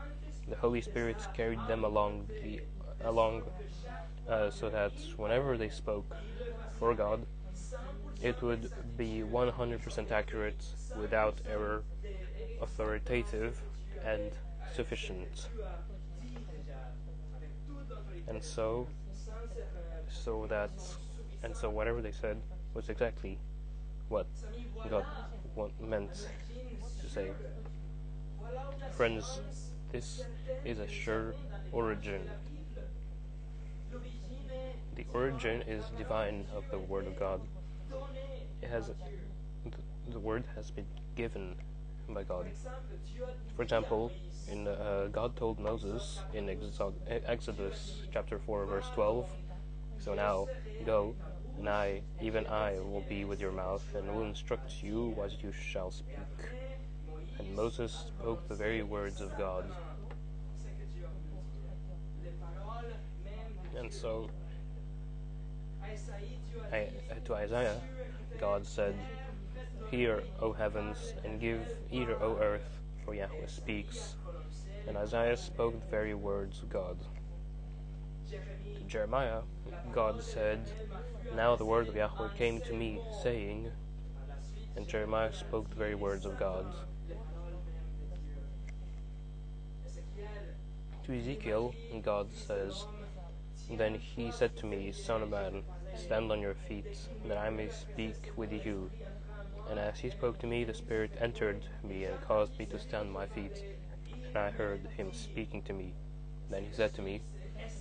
the 0.49 0.55
Holy 0.55 0.81
Spirit 0.81 1.17
carried 1.35 1.59
them 1.67 1.83
along 1.83 2.27
the 2.43 2.61
along 3.05 3.43
uh, 4.27 4.49
so 4.49 4.69
that 4.69 4.91
whenever 5.17 5.57
they 5.57 5.69
spoke 5.69 6.15
for 6.79 6.93
God, 6.93 7.25
it 8.21 8.41
would 8.41 8.71
be 8.97 9.23
100% 9.25 10.11
accurate 10.11 10.63
without 10.95 11.39
error, 11.49 11.83
authoritative, 12.61 13.59
and 14.05 14.31
sufficient. 14.75 15.47
And 18.27 18.43
so, 18.43 18.87
so 20.07 20.45
that, 20.49 20.71
and 21.43 21.55
so 21.55 21.69
whatever 21.69 22.01
they 22.01 22.11
said 22.11 22.37
was 22.73 22.89
exactly 22.89 23.39
what 24.09 24.27
God 24.89 25.05
want, 25.55 25.73
meant 25.81 26.27
to 27.01 27.09
say. 27.09 27.31
Friends, 28.91 29.41
this 29.91 30.23
is 30.63 30.79
a 30.79 30.87
sure 30.87 31.33
origin. 31.71 32.29
The 34.95 35.05
origin 35.13 35.63
is 35.63 35.85
divine 35.97 36.45
of 36.55 36.65
the 36.69 36.77
Word 36.77 37.07
of 37.07 37.17
God 37.17 37.41
it 38.61 38.69
has 38.69 38.91
the 40.09 40.19
word 40.19 40.43
has 40.55 40.71
been 40.71 40.85
given 41.15 41.55
by 42.09 42.23
God. 42.23 42.47
For 43.55 43.63
example, 43.63 44.11
in 44.49 44.67
uh, 44.67 45.07
God 45.11 45.35
told 45.35 45.59
Moses 45.59 46.19
in 46.33 46.49
Exodus 47.27 48.01
chapter 48.11 48.39
4 48.39 48.65
verse 48.65 48.89
12, 48.93 49.29
so 49.99 50.13
now 50.13 50.47
go, 50.85 51.15
and 51.57 51.69
I, 51.69 52.01
even 52.21 52.47
I, 52.47 52.79
will 52.79 53.05
be 53.07 53.23
with 53.23 53.39
your 53.39 53.51
mouth 53.51 53.83
and 53.95 54.13
will 54.13 54.25
instruct 54.25 54.83
you 54.83 55.13
what 55.15 55.43
you 55.43 55.51
shall 55.51 55.91
speak. 55.91 56.17
And 57.39 57.55
Moses 57.55 58.05
spoke 58.19 58.47
the 58.47 58.55
very 58.55 58.83
words 58.83 59.21
of 59.21 59.37
God. 59.37 59.65
And 63.77 63.91
so, 63.91 64.29
Uh, 66.71 66.77
to 67.25 67.35
Isaiah, 67.35 67.79
God 68.39 68.65
said, 68.65 68.95
Hear, 69.89 70.23
O 70.39 70.53
heavens, 70.53 71.13
and 71.25 71.39
give 71.39 71.59
ear, 71.91 72.15
O 72.21 72.37
earth, 72.37 72.79
for 73.03 73.13
Yahweh 73.13 73.47
speaks. 73.47 74.15
And 74.87 74.97
Isaiah 74.97 75.35
spoke 75.35 75.79
the 75.79 75.91
very 75.91 76.13
words 76.13 76.61
of 76.61 76.69
God. 76.69 76.97
To 78.29 78.83
Jeremiah, 78.87 79.41
God 79.91 80.23
said, 80.23 80.59
Now 81.35 81.55
the 81.55 81.65
word 81.65 81.89
of 81.89 81.95
Yahweh 81.95 82.29
came 82.37 82.61
to 82.61 82.73
me, 82.73 83.01
saying, 83.21 83.69
and 84.75 84.87
Jeremiah 84.87 85.33
spoke 85.33 85.69
the 85.69 85.75
very 85.75 85.95
words 85.95 86.25
of 86.25 86.39
God. 86.39 86.65
To 91.03 91.17
Ezekiel, 91.17 91.73
God 92.01 92.29
says, 92.31 92.85
Then 93.69 93.95
he 93.95 94.31
said 94.31 94.55
to 94.57 94.65
me, 94.65 94.91
Son 94.93 95.21
of 95.21 95.29
man, 95.29 95.63
stand 95.97 96.31
on 96.31 96.41
your 96.41 96.53
feet, 96.53 96.97
that 97.25 97.37
I 97.37 97.49
may 97.49 97.69
speak 97.69 98.31
with 98.35 98.51
you. 98.51 98.89
And 99.69 99.79
as 99.79 99.99
he 99.99 100.09
spoke 100.09 100.39
to 100.39 100.47
me, 100.47 100.63
the 100.63 100.73
Spirit 100.73 101.11
entered 101.19 101.65
me 101.83 102.05
and 102.05 102.19
caused 102.21 102.57
me 102.59 102.65
to 102.67 102.79
stand 102.79 103.11
my 103.11 103.25
feet. 103.27 103.63
And 104.27 104.37
I 104.37 104.51
heard 104.51 104.87
him 104.97 105.11
speaking 105.13 105.61
to 105.63 105.73
me. 105.73 105.93
Then 106.49 106.63
he 106.63 106.73
said 106.73 106.93
to 106.95 107.01
me, 107.01 107.21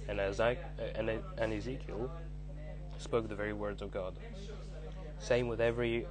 and, 0.08 0.20
as 0.20 0.40
I, 0.40 0.58
and, 0.94 1.10
and 1.38 1.52
Ezekiel 1.52 2.10
spoke 2.98 3.28
the 3.28 3.34
very 3.34 3.52
words 3.52 3.82
of 3.82 3.90
God. 3.90 4.14
Same 5.18 5.48
with 5.48 5.60
every 5.60 6.06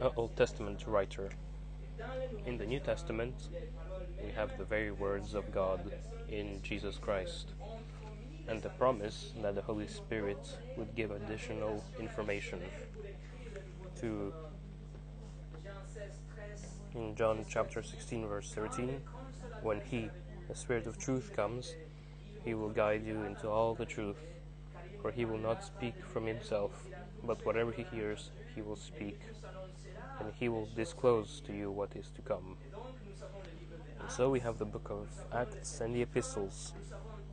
uh, 0.00 0.10
Old 0.16 0.36
Testament 0.36 0.84
writer. 0.86 1.30
In 2.46 2.58
the 2.58 2.66
New 2.66 2.80
Testament, 2.80 3.48
we 4.24 4.32
have 4.32 4.56
the 4.58 4.64
very 4.64 4.90
words 4.90 5.34
of 5.34 5.52
God 5.52 5.92
in 6.28 6.60
Jesus 6.62 6.98
Christ 6.98 7.52
and 8.48 8.62
the 8.62 8.68
promise 8.70 9.32
that 9.42 9.54
the 9.54 9.62
Holy 9.62 9.86
Spirit 9.86 10.46
would 10.76 10.94
give 10.94 11.10
additional 11.10 11.84
information 11.98 12.60
to 14.00 14.32
in 16.94 17.14
John 17.16 17.44
chapter 17.48 17.82
16 17.82 18.26
verse 18.26 18.52
13 18.52 19.00
when 19.62 19.80
he 19.80 20.10
the 20.48 20.54
spirit 20.54 20.86
of 20.86 20.98
truth 20.98 21.32
comes 21.34 21.74
he 22.44 22.54
will 22.54 22.68
guide 22.68 23.06
you 23.06 23.22
into 23.22 23.48
all 23.48 23.74
the 23.74 23.86
truth 23.86 24.18
for 25.00 25.10
he 25.10 25.24
will 25.24 25.38
not 25.38 25.64
speak 25.64 25.94
from 26.12 26.26
himself 26.26 26.72
but 27.24 27.44
whatever 27.46 27.72
he 27.72 27.84
hears 27.84 28.30
he 28.54 28.60
will 28.60 28.76
speak 28.76 29.20
and 30.20 30.32
he 30.38 30.48
will 30.48 30.68
disclose 30.76 31.40
to 31.46 31.52
you 31.52 31.70
what 31.70 31.94
is 31.96 32.10
to 32.10 32.22
come. 32.22 32.56
And 34.00 34.10
so 34.10 34.30
we 34.30 34.40
have 34.40 34.58
the 34.58 34.64
book 34.64 34.88
of 34.90 35.08
Acts 35.32 35.80
and 35.80 35.94
the 35.94 36.02
epistles 36.02 36.72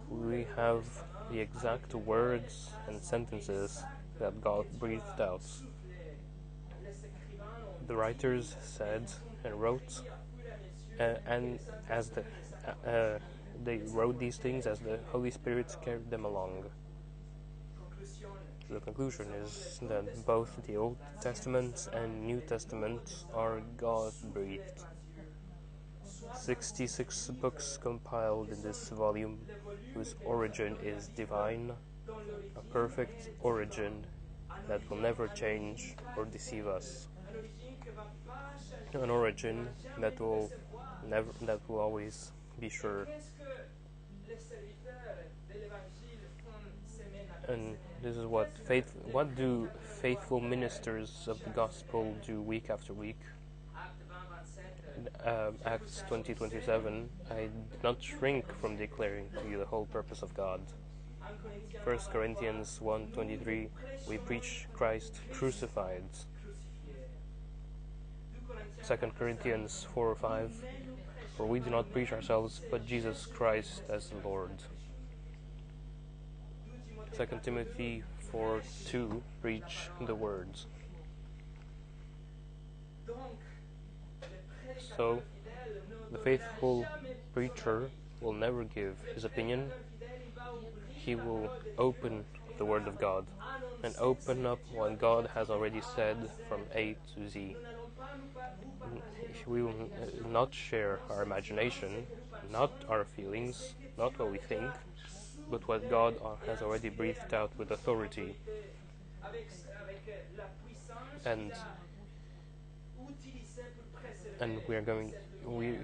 we 0.09 0.45
have 0.55 0.83
the 1.31 1.39
exact 1.39 1.93
words 1.95 2.71
and 2.87 3.01
sentences 3.01 3.83
that 4.19 4.41
God 4.41 4.65
breathed 4.79 5.21
out 5.21 5.43
the 7.89 7.95
writers 7.95 8.55
said 8.61 9.11
and 9.43 9.59
wrote, 9.59 10.01
uh, 10.99 11.15
and 11.25 11.59
as 11.89 12.09
the 12.11 12.23
uh, 12.67 12.87
uh, 12.87 13.19
they 13.63 13.79
wrote 13.87 14.19
these 14.19 14.37
things 14.37 14.67
as 14.67 14.79
the 14.79 14.99
Holy 15.11 15.31
Spirit 15.31 15.75
carried 15.83 16.09
them 16.11 16.23
along. 16.23 16.65
The 18.69 18.79
conclusion 18.79 19.25
is 19.43 19.79
that 19.89 20.23
both 20.27 20.51
the 20.67 20.77
Old 20.77 20.97
Testament 21.19 21.89
and 21.91 22.21
New 22.21 22.41
Testament 22.41 23.25
are 23.33 23.61
God 23.75 24.13
breathed. 24.31 24.85
66 26.33 27.31
books 27.41 27.77
compiled 27.81 28.49
in 28.49 28.61
this 28.61 28.89
volume, 28.89 29.39
whose 29.93 30.15
origin 30.25 30.77
is 30.83 31.07
divine, 31.09 31.71
a 32.55 32.61
perfect 32.71 33.29
origin 33.41 34.05
that 34.67 34.81
will 34.89 34.97
never 34.97 35.27
change 35.27 35.95
or 36.15 36.25
deceive 36.25 36.67
us 36.67 37.07
an 38.93 39.09
origin 39.09 39.67
that 39.99 40.19
will 40.19 40.51
never 41.07 41.31
that 41.41 41.59
will 41.67 41.79
always 41.79 42.31
be 42.59 42.69
sure. 42.69 43.07
And 47.47 47.77
this 48.03 48.15
is 48.15 48.25
what 48.25 48.49
faith 48.65 48.93
what 49.11 49.35
do 49.35 49.69
faithful 50.01 50.39
ministers 50.39 51.27
of 51.27 51.43
the 51.43 51.49
gospel 51.49 52.15
do 52.25 52.41
week 52.41 52.69
after 52.69 52.93
week? 52.93 53.19
Uh, 55.23 55.51
Acts 55.65 56.03
20:27 56.09 57.07
I 57.31 57.49
did 57.71 57.83
not 57.83 58.01
shrink 58.01 58.45
from 58.59 58.77
declaring 58.77 59.29
to 59.41 59.49
you 59.49 59.57
the 59.57 59.65
whole 59.65 59.85
purpose 59.85 60.21
of 60.21 60.33
God. 60.33 60.61
1 61.83 61.97
Corinthians 62.11 62.79
1:23 62.81 63.69
we 64.07 64.17
preach 64.17 64.67
Christ 64.73 65.19
crucified 65.31 66.03
2 68.87 68.95
Corinthians 69.17 69.85
4 69.93 70.09
or 70.09 70.15
5 70.15 70.51
For 71.37 71.45
we 71.45 71.59
do 71.59 71.69
not 71.69 71.91
preach 71.93 72.11
ourselves, 72.11 72.61
but 72.71 72.85
Jesus 72.85 73.25
Christ 73.25 73.83
as 73.89 74.09
the 74.09 74.27
Lord. 74.27 74.51
2 77.15 77.25
Timothy 77.43 78.03
4 78.31 78.61
2 78.87 79.21
Preach 79.41 79.89
the 80.01 80.15
words. 80.15 80.65
So, 84.97 85.21
the 86.11 86.17
faithful 86.17 86.85
preacher 87.33 87.89
will 88.21 88.33
never 88.33 88.63
give 88.63 88.95
his 89.13 89.23
opinion, 89.23 89.71
he 90.89 91.15
will 91.15 91.49
open 91.77 92.25
the 92.57 92.65
Word 92.65 92.87
of 92.87 92.99
God 92.99 93.25
and 93.83 93.95
open 93.97 94.45
up 94.45 94.59
what 94.73 94.99
God 94.99 95.29
has 95.33 95.49
already 95.49 95.81
said 95.95 96.29
from 96.49 96.61
A 96.75 96.95
to 97.15 97.29
Z 97.29 97.55
we 99.45 99.63
will 99.63 99.89
not 100.31 100.53
share 100.53 100.99
our 101.09 101.23
imagination, 101.23 102.05
not 102.51 102.71
our 102.87 103.03
feelings, 103.03 103.73
not 103.97 104.17
what 104.19 104.31
we 104.31 104.37
think, 104.37 104.71
but 105.49 105.67
what 105.67 105.89
God 105.89 106.15
has 106.45 106.61
already 106.61 106.89
breathed 106.89 107.33
out 107.33 107.51
with 107.57 107.71
authority. 107.71 108.35
And 111.25 111.51
and 114.39 114.61
we 114.67 114.75
are 114.75 114.81
going 114.81 115.13
we 115.45 115.77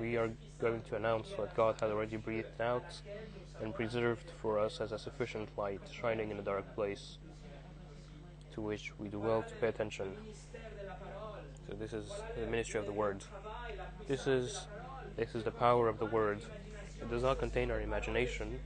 we 0.00 0.16
are 0.16 0.30
going 0.60 0.82
to 0.82 0.96
announce 0.96 1.28
what 1.36 1.54
God 1.56 1.80
has 1.80 1.90
already 1.90 2.16
breathed 2.16 2.60
out 2.60 2.84
and 3.62 3.74
preserved 3.74 4.30
for 4.40 4.58
us 4.58 4.80
as 4.80 4.92
a 4.92 4.98
sufficient 4.98 5.48
light 5.56 5.80
shining 5.90 6.30
in 6.30 6.38
a 6.38 6.42
dark 6.42 6.74
place 6.74 7.18
to 8.52 8.60
which 8.60 8.92
we 8.98 9.08
do 9.08 9.18
well 9.18 9.42
to 9.42 9.54
pay 9.56 9.68
attention. 9.68 10.14
So 11.68 11.74
this 11.74 11.92
is 11.92 12.10
the 12.38 12.46
ministry 12.46 12.80
of 12.80 12.86
the 12.86 12.92
word. 12.92 13.24
This 14.06 14.26
is 14.26 14.66
this 15.16 15.34
is 15.34 15.44
the 15.44 15.50
power 15.50 15.88
of 15.88 15.98
the 15.98 16.06
word. 16.06 16.40
It 17.00 17.10
does 17.10 17.22
not 17.22 17.38
contain 17.38 17.70
our 17.70 17.80
imagination, 17.80 18.58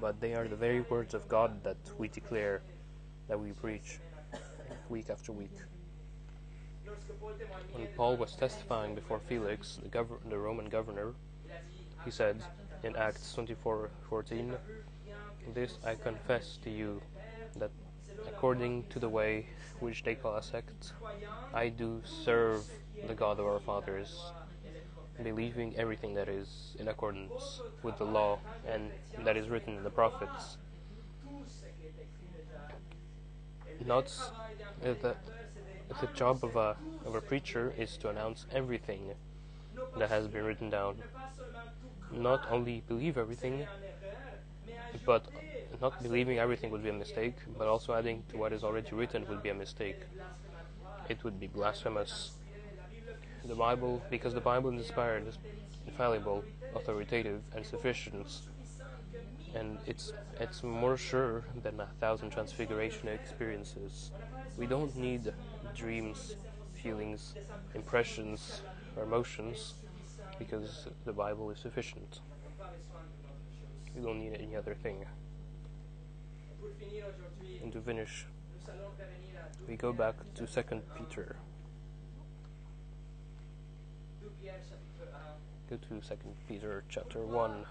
but 0.00 0.20
they 0.20 0.34
are 0.34 0.46
the 0.46 0.56
very 0.56 0.82
words 0.82 1.14
of 1.14 1.28
God 1.28 1.62
that 1.64 1.78
we 1.98 2.08
declare, 2.08 2.62
that 3.28 3.38
we 3.38 3.52
preach 3.52 3.98
week 4.88 5.10
after 5.10 5.32
week. 5.32 5.56
When 7.72 7.86
Paul 7.96 8.16
was 8.16 8.34
testifying 8.34 8.94
before 8.94 9.20
Felix, 9.20 9.78
the, 9.82 9.88
gov- 9.88 10.28
the 10.28 10.38
Roman 10.38 10.68
governor, 10.68 11.14
he 12.04 12.10
said 12.10 12.42
in 12.82 12.96
Acts 12.96 13.34
24:14, 13.36 14.56
"This 15.54 15.78
I 15.84 15.94
confess 15.94 16.58
to 16.64 16.70
you, 16.70 17.00
that 17.56 17.70
according 18.26 18.84
to 18.90 18.98
the 18.98 19.08
way 19.08 19.46
which 19.80 20.02
they 20.02 20.14
call 20.14 20.36
a 20.36 20.42
sect, 20.42 20.92
I 21.54 21.68
do 21.68 22.02
serve 22.04 22.64
the 23.06 23.14
God 23.14 23.38
of 23.38 23.46
our 23.46 23.60
fathers, 23.60 24.32
believing 25.22 25.76
everything 25.76 26.14
that 26.14 26.28
is 26.28 26.76
in 26.78 26.88
accordance 26.88 27.60
with 27.82 27.96
the 27.98 28.04
law 28.04 28.38
and 28.66 28.90
that 29.24 29.36
is 29.36 29.48
written 29.48 29.76
in 29.76 29.82
the 29.84 29.90
prophets. 29.90 30.58
Not 33.86 34.12
uh, 34.84 35.14
the, 36.00 36.06
job 36.08 36.44
of 36.44 36.56
a, 36.56 36.76
of 37.04 37.14
a 37.14 37.20
preacher 37.20 37.72
is 37.76 37.96
to 37.98 38.08
announce 38.08 38.46
everything 38.52 39.12
that 39.98 40.08
has 40.08 40.28
been 40.28 40.44
written 40.44 40.70
down. 40.70 40.96
Not 42.12 42.46
only 42.50 42.82
believe 42.88 43.18
everything, 43.18 43.66
but 45.04 45.24
not 45.80 46.02
believing 46.02 46.38
everything 46.38 46.70
would 46.70 46.82
be 46.82 46.90
a 46.90 46.92
mistake, 46.92 47.36
but 47.58 47.66
also 47.66 47.94
adding 47.94 48.22
to 48.30 48.36
what 48.36 48.52
is 48.52 48.62
already 48.64 48.90
written 48.92 49.26
would 49.28 49.42
be 49.42 49.48
a 49.48 49.54
mistake. 49.54 50.00
It 51.08 51.22
would 51.24 51.40
be 51.40 51.46
blasphemous. 51.46 52.32
The 53.44 53.54
Bible, 53.54 54.02
because 54.10 54.34
the 54.34 54.40
Bible 54.40 54.70
is 54.70 54.80
inspired, 54.80 55.26
is 55.26 55.38
infallible, 55.86 56.44
authoritative, 56.74 57.40
and 57.54 57.64
sufficient, 57.64 58.26
and 59.54 59.78
it's 59.86 60.12
it's 60.38 60.62
more 60.62 60.96
sure 60.96 61.44
than 61.62 61.80
a 61.80 61.88
thousand 62.00 62.30
transfiguration 62.30 63.08
experiences. 63.08 64.10
We 64.56 64.66
don't 64.66 64.94
need 64.96 65.32
dreams, 65.74 66.36
feelings, 66.82 67.34
impressions, 67.74 68.62
or 68.96 69.04
emotions, 69.04 69.74
because 70.38 70.88
the 71.04 71.12
Bible 71.12 71.50
is 71.50 71.58
sufficient. 71.58 72.20
We 73.94 74.02
don't 74.02 74.20
need 74.20 74.34
any 74.40 74.56
other 74.56 74.74
thing. 74.74 75.04
And 77.62 77.72
to 77.72 77.80
finish, 77.80 78.26
we 79.68 79.76
go 79.76 79.92
back 79.92 80.14
to 80.34 80.46
2 80.46 80.62
Peter. 80.96 81.36
Go 85.68 85.76
to 85.76 86.00
2 86.00 86.00
Peter 86.48 86.84
chapter 86.88 87.20
1. 87.20 87.64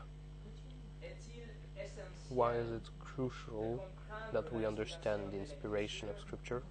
Why 2.29 2.53
is 2.53 2.71
it 2.71 2.89
crucial 2.99 3.83
that 4.31 4.53
we 4.53 4.65
understand 4.65 5.31
the 5.31 5.39
inspiration 5.39 6.07
of 6.09 6.19
Scripture? 6.19 6.61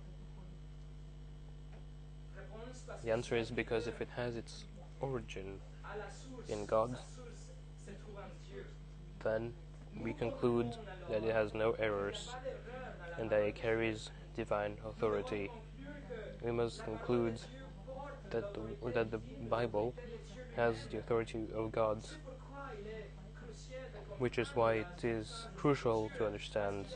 The 3.02 3.12
answer 3.12 3.36
is 3.36 3.50
because 3.50 3.86
if 3.86 4.00
it 4.00 4.08
has 4.16 4.36
its 4.36 4.64
origin 5.00 5.60
in 6.48 6.66
God, 6.66 6.96
then 9.24 9.52
we 10.00 10.12
conclude 10.12 10.76
that 11.10 11.24
it 11.24 11.32
has 11.34 11.54
no 11.54 11.72
errors 11.72 12.28
and 13.18 13.28
that 13.30 13.42
it 13.42 13.54
carries 13.54 14.10
divine 14.36 14.76
authority. 14.86 15.50
We 16.42 16.52
must 16.52 16.84
conclude 16.84 17.38
that 18.30 18.54
the, 18.54 18.90
that 18.92 19.10
the 19.10 19.18
Bible 19.48 19.94
has 20.56 20.74
the 20.90 20.98
authority 20.98 21.48
of 21.54 21.72
God, 21.72 22.04
which 24.18 24.38
is 24.38 24.54
why 24.54 24.74
it 24.74 25.04
is 25.04 25.46
crucial 25.56 26.10
to 26.18 26.26
understand 26.26 26.86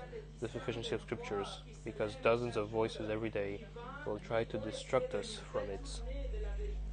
the 0.40 0.48
sufficiency 0.48 0.94
of 0.94 1.00
scriptures, 1.02 1.62
because 1.84 2.14
dozens 2.22 2.56
of 2.56 2.68
voices 2.68 3.10
every 3.10 3.30
day 3.30 3.64
will 4.06 4.18
try 4.18 4.44
to 4.44 4.58
distract 4.58 5.14
us 5.14 5.40
from 5.50 5.68
it, 5.70 6.00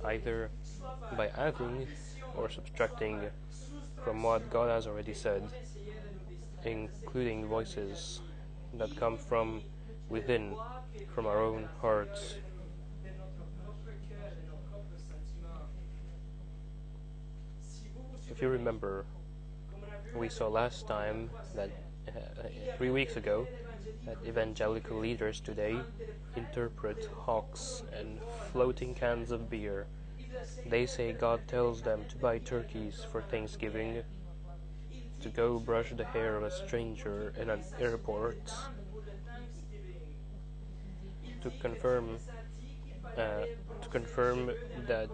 either 0.05 0.49
by 1.17 1.27
adding 1.37 1.87
or 2.35 2.49
subtracting 2.49 3.21
from 4.03 4.23
what 4.23 4.49
God 4.49 4.69
has 4.69 4.87
already 4.87 5.13
said, 5.13 5.43
including 6.63 7.45
voices 7.45 8.21
that 8.75 8.95
come 8.95 9.17
from 9.17 9.61
within, 10.09 10.55
from 11.13 11.25
our 11.25 11.41
own 11.41 11.67
hearts. 11.81 12.35
If 18.29 18.41
you 18.41 18.49
remember, 18.49 19.05
we 20.15 20.29
saw 20.29 20.47
last 20.47 20.87
time 20.87 21.29
that 21.55 21.69
uh, 22.07 22.11
three 22.77 22.89
weeks 22.89 23.17
ago 23.17 23.47
that 24.05 24.17
evangelical 24.25 24.97
leaders 24.97 25.39
today 25.39 25.79
interpret 26.35 27.09
hawks 27.15 27.83
and 27.97 28.19
floating 28.51 28.93
cans 28.93 29.31
of 29.31 29.49
beer. 29.49 29.87
They 30.65 30.85
say 30.85 31.11
God 31.13 31.47
tells 31.47 31.81
them 31.81 32.05
to 32.09 32.17
buy 32.17 32.39
turkeys 32.39 33.05
for 33.11 33.21
Thanksgiving, 33.21 34.03
to 35.21 35.29
go 35.29 35.59
brush 35.59 35.91
the 35.95 36.05
hair 36.05 36.37
of 36.37 36.43
a 36.43 36.51
stranger 36.51 37.33
in 37.39 37.49
an 37.49 37.61
airport, 37.79 38.51
to 41.41 41.49
confirm 41.61 42.17
uh, 43.17 43.45
to 43.81 43.89
confirm 43.89 44.51
that 44.87 45.09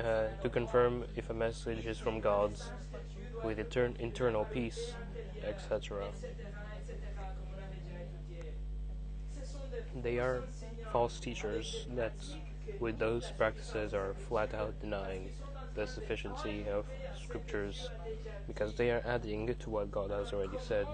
uh, 0.00 0.24
to 0.42 0.48
confirm 0.48 1.04
if 1.14 1.30
a 1.30 1.34
message 1.34 1.86
is 1.86 1.98
from 1.98 2.20
God 2.20 2.52
with 3.44 3.58
etern- 3.58 3.98
internal 4.00 4.44
peace, 4.44 4.94
etc. 5.44 6.06
They 10.02 10.18
are 10.18 10.42
false 10.92 11.18
teachers 11.18 11.86
that, 11.94 12.14
with 12.80 12.98
those 12.98 13.32
practices, 13.36 13.94
are 13.94 14.14
flat 14.28 14.54
out 14.54 14.78
denying 14.80 15.30
the 15.74 15.86
sufficiency 15.86 16.66
of 16.68 16.86
scriptures 17.22 17.90
because 18.46 18.74
they 18.74 18.90
are 18.90 19.02
adding 19.06 19.54
to 19.54 19.70
what 19.70 19.90
God 19.90 20.10
has 20.10 20.32
already 20.32 20.58
said. 20.60 20.86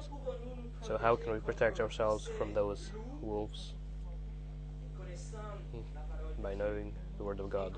So, 0.81 0.99
how 0.99 1.17
can 1.17 1.33
we 1.33 1.39
protect 1.41 1.81
ourselves 1.81 2.29
from 2.39 2.55
those 2.55 2.91
wolves? 3.21 3.75
Hmm. 5.73 6.43
By 6.43 6.55
knowing 6.55 6.95
the 7.19 7.25
Word 7.25 7.41
of 7.41 7.51
God, 7.51 7.77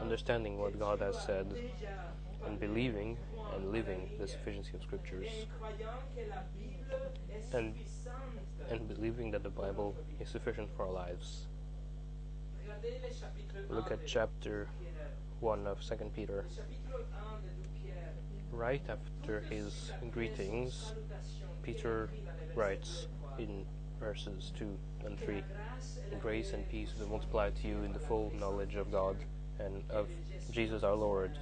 understanding 0.00 0.58
what 0.58 0.78
God 0.78 1.00
has 1.00 1.18
said, 1.24 1.54
and 2.46 2.60
believing 2.60 3.16
and 3.54 3.72
living 3.72 4.10
the 4.18 4.28
sufficiency 4.28 4.72
of 4.74 4.82
Scriptures, 4.82 5.28
and 7.52 7.74
and 8.70 8.88
believing 8.88 9.30
that 9.32 9.42
the 9.42 9.50
Bible 9.50 9.96
is 10.20 10.28
sufficient 10.28 10.68
for 10.76 10.86
our 10.86 10.92
lives. 10.92 11.46
Look 13.68 13.90
at 13.90 14.06
chapter 14.06 14.68
1 15.40 15.66
of 15.66 15.80
2 15.80 15.94
Peter. 16.14 16.44
Right 18.52 18.82
after 18.88 19.40
his 19.40 19.92
greetings, 20.10 20.92
Peter 21.62 22.08
writes 22.54 23.08
in 23.38 23.64
verses 23.98 24.52
2 24.58 24.78
and 25.06 25.18
3 25.18 25.42
Grace 26.20 26.52
and 26.52 26.68
peace 26.68 26.90
be 26.92 27.06
multiplied 27.06 27.56
to 27.56 27.68
you 27.68 27.82
in 27.82 27.92
the 27.92 27.98
full 27.98 28.32
knowledge 28.38 28.76
of 28.76 28.90
God 28.92 29.16
and 29.58 29.82
of 29.90 30.08
Jesus 30.50 30.82
our 30.82 30.94
Lord, 30.94 31.32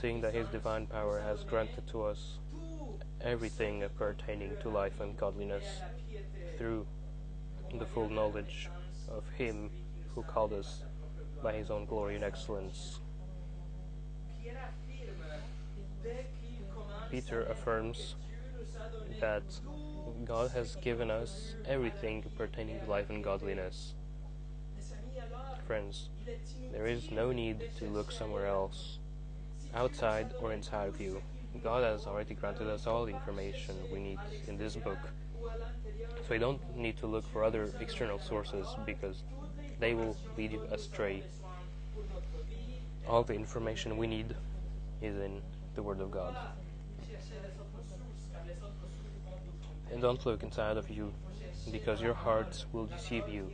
seeing 0.00 0.20
that 0.22 0.34
his 0.34 0.48
divine 0.48 0.86
power 0.86 1.20
has 1.20 1.44
granted 1.44 1.86
to 1.88 2.04
us 2.04 2.38
everything 3.20 3.84
pertaining 3.96 4.56
to 4.62 4.68
life 4.68 5.00
and 5.00 5.16
godliness 5.16 5.64
through 6.56 6.86
the 7.78 7.84
full 7.86 8.08
knowledge 8.08 8.68
of 9.08 9.24
him 9.36 9.70
who 10.14 10.22
called 10.22 10.52
us 10.52 10.84
by 11.42 11.52
his 11.52 11.70
own 11.70 11.84
glory 11.84 12.14
and 12.14 12.24
excellence. 12.24 13.00
Peter 17.10 17.44
affirms 17.44 18.16
that 19.20 19.42
God 20.24 20.50
has 20.50 20.76
given 20.76 21.10
us 21.10 21.54
everything 21.66 22.24
pertaining 22.36 22.80
to 22.80 22.90
life 22.90 23.08
and 23.10 23.22
godliness. 23.24 23.94
Friends, 25.66 26.08
there 26.72 26.86
is 26.86 27.10
no 27.10 27.32
need 27.32 27.70
to 27.78 27.86
look 27.86 28.10
somewhere 28.10 28.46
else, 28.46 28.98
outside 29.74 30.32
or 30.40 30.52
inside 30.52 30.88
of 30.88 31.00
you. 31.00 31.22
God 31.62 31.82
has 31.82 32.06
already 32.06 32.34
granted 32.34 32.68
us 32.68 32.86
all 32.86 33.04
the 33.04 33.12
information 33.12 33.74
we 33.92 34.00
need 34.00 34.18
in 34.46 34.56
this 34.56 34.76
book. 34.76 34.98
So 36.26 36.30
we 36.30 36.38
don't 36.38 36.60
need 36.76 36.96
to 36.98 37.06
look 37.06 37.26
for 37.32 37.44
other 37.44 37.70
external 37.80 38.18
sources 38.18 38.66
because 38.86 39.22
they 39.80 39.94
will 39.94 40.16
lead 40.36 40.52
you 40.52 40.62
astray. 40.70 41.22
All 43.06 43.22
the 43.22 43.34
information 43.34 43.96
we 43.96 44.06
need 44.06 44.34
is 45.00 45.16
in 45.16 45.40
the 45.74 45.82
Word 45.82 46.00
of 46.00 46.10
God. 46.10 46.36
And 49.90 50.02
don't 50.02 50.24
look 50.26 50.42
inside 50.42 50.76
of 50.76 50.90
you, 50.90 51.12
because 51.72 52.00
your 52.00 52.14
heart 52.14 52.64
will 52.72 52.86
deceive 52.86 53.28
you. 53.28 53.50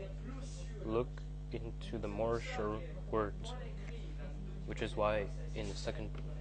Look 0.85 1.23
into 1.53 1.99
the 1.99 2.09
more 2.09 2.41
sure 2.41 2.81
Word, 3.11 3.35
which 4.67 4.83
is 4.83 4.97
why 4.97 5.27
in 5.55 5.67
2 5.67 5.73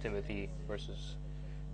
Timothy 0.02 0.48
verses 0.66 1.14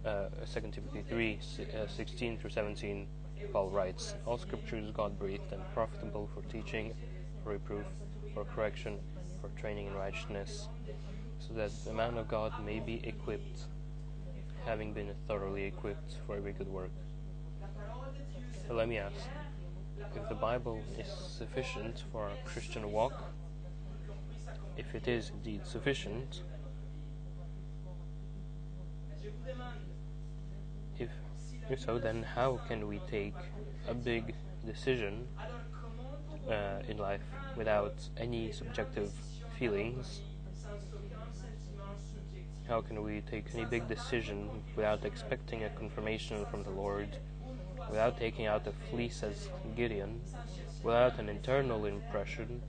2 0.04 0.60
Timothy 0.72 1.04
3 1.08 1.38
uh, 1.74 1.86
16 1.86 2.38
through 2.38 2.50
17, 2.50 3.06
Paul 3.52 3.68
writes, 3.68 4.14
All 4.26 4.38
scripture 4.38 4.76
is 4.76 4.90
God 4.90 5.18
breathed 5.18 5.52
and 5.52 5.62
profitable 5.74 6.28
for 6.34 6.42
teaching, 6.48 6.94
for 7.42 7.50
reproof, 7.50 7.84
for 8.32 8.44
correction, 8.44 8.98
for 9.40 9.48
training 9.60 9.88
in 9.88 9.94
righteousness, 9.94 10.68
so 11.38 11.52
that 11.54 11.70
the 11.84 11.92
man 11.92 12.16
of 12.16 12.28
God 12.28 12.52
may 12.64 12.80
be 12.80 13.00
equipped, 13.04 13.66
having 14.64 14.94
been 14.94 15.12
thoroughly 15.28 15.64
equipped 15.64 16.16
for 16.26 16.36
every 16.36 16.52
good 16.52 16.68
work. 16.68 16.92
But 18.66 18.76
let 18.76 18.88
me 18.88 18.98
ask 18.98 19.28
if 20.16 20.28
the 20.28 20.34
Bible 20.34 20.80
is 20.98 21.06
sufficient 21.06 22.04
for 22.10 22.24
our 22.24 22.36
Christian 22.44 22.90
walk, 22.90 23.32
if 24.76 24.94
it 24.94 25.08
is 25.08 25.30
indeed 25.30 25.66
sufficient, 25.66 26.42
if, 31.00 31.80
so, 31.80 31.98
then 31.98 32.22
how 32.22 32.60
can 32.68 32.86
we 32.86 33.00
take 33.10 33.34
a 33.88 33.94
big 33.94 34.34
decision 34.66 35.26
uh, 36.48 36.80
in 36.88 36.98
life 36.98 37.22
without 37.56 37.94
any 38.16 38.52
subjective 38.52 39.10
feelings? 39.58 40.20
How 42.68 42.80
can 42.80 43.02
we 43.02 43.20
take 43.22 43.46
any 43.54 43.64
big 43.64 43.88
decision 43.88 44.48
without 44.76 45.04
expecting 45.04 45.64
a 45.64 45.70
confirmation 45.70 46.46
from 46.50 46.62
the 46.62 46.70
Lord, 46.70 47.16
without 47.88 48.16
taking 48.18 48.46
out 48.46 48.66
a 48.66 48.72
fleece 48.90 49.22
as 49.22 49.48
Gideon, 49.76 50.20
without 50.84 51.18
an 51.18 51.28
internal 51.28 51.86
impression, 51.86 52.62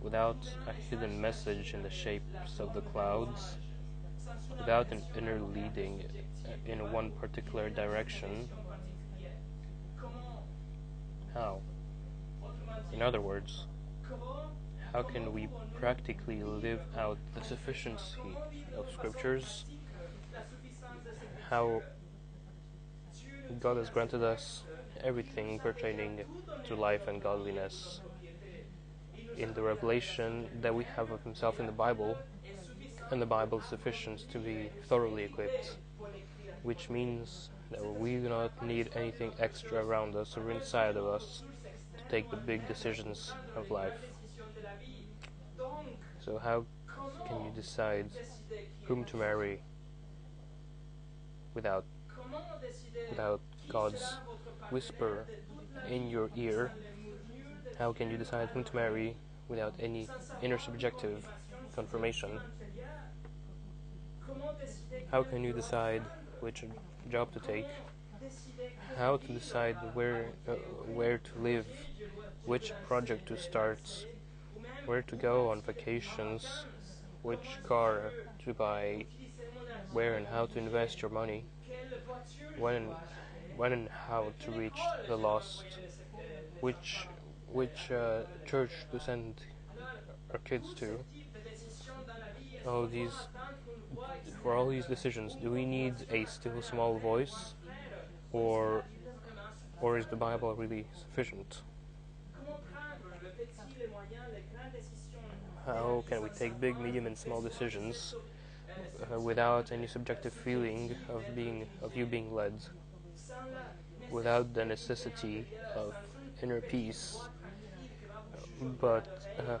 without 0.00 0.48
a 0.66 0.72
hidden 0.72 1.20
message 1.20 1.74
in 1.74 1.82
the 1.82 1.90
shapes 1.90 2.58
of 2.58 2.72
the 2.74 2.80
clouds, 2.80 3.56
without 4.58 4.90
an 4.90 5.02
inner 5.16 5.40
leading 5.40 6.04
in 6.66 6.92
one 6.92 7.10
particular 7.12 7.70
direction? 7.70 8.48
How? 11.34 11.60
In 12.92 13.02
other 13.02 13.20
words, 13.20 13.66
how 14.92 15.02
can 15.02 15.32
we 15.32 15.48
practically 15.74 16.42
live 16.42 16.80
out 16.96 17.18
the 17.34 17.42
sufficiency 17.42 18.36
of 18.76 18.90
scriptures? 18.92 19.64
How 21.48 21.82
God 23.60 23.76
has 23.76 23.90
granted 23.90 24.22
us 24.22 24.62
everything 25.02 25.58
pertaining 25.58 26.20
to 26.64 26.74
life 26.74 27.08
and 27.08 27.20
godliness. 27.20 28.00
In 29.36 29.54
the 29.54 29.62
revelation 29.62 30.48
that 30.60 30.74
we 30.74 30.84
have 30.84 31.10
of 31.10 31.22
Himself 31.22 31.58
in 31.58 31.66
the 31.66 31.72
Bible, 31.72 32.16
and 33.10 33.20
the 33.20 33.26
Bible 33.26 33.58
is 33.60 33.64
sufficient 33.66 34.30
to 34.30 34.38
be 34.38 34.70
thoroughly 34.88 35.24
equipped, 35.24 35.76
which 36.62 36.90
means 36.90 37.50
that 37.70 37.84
we 37.84 38.16
do 38.16 38.28
not 38.28 38.50
need 38.62 38.90
anything 38.94 39.32
extra 39.38 39.84
around 39.84 40.14
us 40.14 40.36
or 40.36 40.50
inside 40.50 40.96
of 40.96 41.06
us 41.06 41.42
to 41.96 42.04
take 42.10 42.30
the 42.30 42.36
big 42.36 42.66
decisions 42.68 43.32
of 43.56 43.70
life. 43.70 43.98
So, 46.24 46.38
how 46.38 46.64
can 47.26 47.44
you 47.44 47.50
decide 47.54 48.10
whom 48.84 49.04
to 49.06 49.16
marry 49.16 49.60
without 51.54 51.84
without 53.10 53.40
God's 53.68 54.18
whisper 54.70 55.26
in 55.88 56.08
your 56.08 56.30
ear? 56.36 56.72
How 57.78 57.92
can 57.92 58.10
you 58.10 58.16
decide 58.16 58.48
whom 58.50 58.64
to 58.64 58.76
marry 58.76 59.16
without 59.48 59.74
any 59.80 60.08
inner 60.42 60.58
subjective 60.58 61.26
confirmation? 61.74 62.40
How 65.10 65.22
can 65.22 65.42
you 65.42 65.52
decide 65.52 66.02
which 66.42 66.64
job 67.10 67.32
to 67.32 67.40
take? 67.40 67.66
How 68.98 69.16
to 69.16 69.32
decide 69.32 69.76
where 69.94 70.26
uh, 70.48 70.52
where 70.98 71.18
to 71.18 71.38
live, 71.40 71.66
which 72.44 72.72
project 72.86 73.26
to 73.28 73.36
start, 73.36 74.06
where 74.86 75.02
to 75.02 75.16
go 75.16 75.50
on 75.50 75.62
vacations, 75.62 76.66
which 77.22 77.46
car 77.66 78.10
to 78.44 78.52
buy, 78.52 79.06
where 79.92 80.14
and 80.16 80.26
how 80.26 80.46
to 80.46 80.58
invest 80.58 81.00
your 81.00 81.10
money, 81.10 81.44
when, 82.58 82.88
when 83.56 83.72
and 83.72 83.88
how 83.88 84.32
to 84.44 84.50
reach 84.50 84.80
the 85.06 85.16
lost, 85.16 85.64
which, 86.60 87.06
which 87.52 87.90
uh, 87.90 88.22
church 88.44 88.72
to 88.90 88.98
send 89.00 89.34
our 90.32 90.38
kids 90.40 90.74
to. 90.74 90.98
All 92.66 92.86
these, 92.86 93.14
for 94.42 94.54
all 94.54 94.68
these 94.68 94.86
decisions, 94.86 95.34
do 95.34 95.50
we 95.50 95.64
need 95.64 95.94
a 96.10 96.24
still 96.24 96.60
small 96.62 96.98
voice, 96.98 97.54
or, 98.32 98.84
or 99.80 99.98
is 99.98 100.06
the 100.06 100.16
Bible 100.16 100.54
really 100.54 100.84
sufficient? 100.98 101.62
How 105.64 106.04
can 106.08 106.22
we 106.22 106.28
take 106.30 106.60
big, 106.60 106.78
medium, 106.78 107.06
and 107.06 107.16
small 107.16 107.40
decisions 107.40 108.16
uh, 109.12 109.20
without 109.20 109.70
any 109.70 109.86
subjective 109.86 110.32
feeling 110.32 110.96
of 111.08 111.22
being 111.36 111.66
of 111.82 111.96
you 111.96 112.04
being 112.04 112.34
led, 112.34 112.54
without 114.10 114.52
the 114.54 114.64
necessity 114.64 115.46
of 115.76 115.94
inner 116.42 116.60
peace? 116.60 117.18
But 118.80 119.06
uh, 119.38 119.58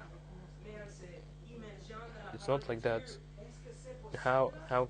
it's 2.34 2.48
not 2.48 2.68
like 2.68 2.82
that. 2.82 3.02
How 4.18 4.52
how 4.68 4.88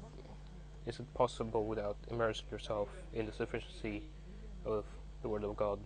is 0.86 0.98
it 0.98 1.14
possible 1.14 1.64
without 1.64 1.96
immersing 2.10 2.46
yourself 2.50 2.88
in 3.12 3.26
the 3.26 3.32
sufficiency 3.32 4.02
of 4.64 4.84
the 5.22 5.28
Word 5.28 5.44
of 5.44 5.56
God? 5.56 5.78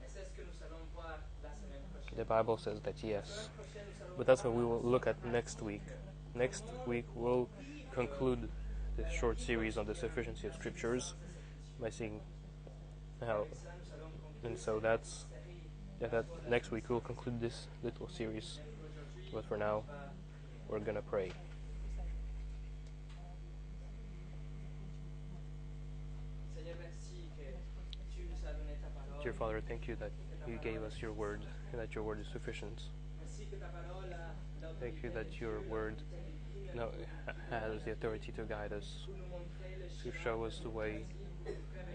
The 2.16 2.24
Bible 2.24 2.56
says 2.56 2.80
that 2.80 2.94
yes. 3.02 3.50
But 4.16 4.26
that's 4.26 4.42
what 4.42 4.54
we 4.54 4.64
will 4.64 4.80
look 4.80 5.06
at 5.06 5.22
next 5.26 5.60
week. 5.60 5.82
Next 6.34 6.64
week 6.86 7.04
we'll 7.14 7.48
conclude 7.92 8.48
this 8.96 9.12
short 9.12 9.38
series 9.38 9.76
on 9.76 9.86
the 9.86 9.94
sufficiency 9.94 10.46
of 10.46 10.54
scriptures 10.54 11.14
by 11.78 11.90
seeing 11.90 12.20
how 13.20 13.46
and 14.44 14.58
so 14.58 14.80
that's 14.80 15.26
yeah, 16.00 16.08
that 16.08 16.26
next 16.48 16.70
week 16.70 16.88
we'll 16.88 17.00
conclude 17.00 17.40
this 17.40 17.68
little 17.82 18.08
series. 18.08 18.60
But 19.32 19.44
for 19.44 19.58
now 19.58 19.82
we're 20.68 20.78
gonna 20.78 21.02
pray. 21.02 21.32
Dear 29.26 29.32
Father, 29.32 29.60
thank 29.60 29.88
you 29.88 29.96
that 29.96 30.12
you 30.46 30.56
gave 30.62 30.84
us 30.84 31.02
your 31.02 31.12
word 31.12 31.40
and 31.72 31.80
that 31.80 31.96
your 31.96 32.04
word 32.04 32.20
is 32.20 32.28
sufficient. 32.32 32.80
Thank 34.78 35.02
you 35.02 35.10
that 35.10 35.40
your 35.40 35.62
word 35.62 35.96
now 36.76 36.90
has 37.50 37.82
the 37.82 37.90
authority 37.90 38.30
to 38.36 38.42
guide 38.42 38.72
us, 38.72 39.08
to 40.04 40.12
show 40.22 40.44
us 40.44 40.60
the 40.62 40.70
way, 40.70 41.06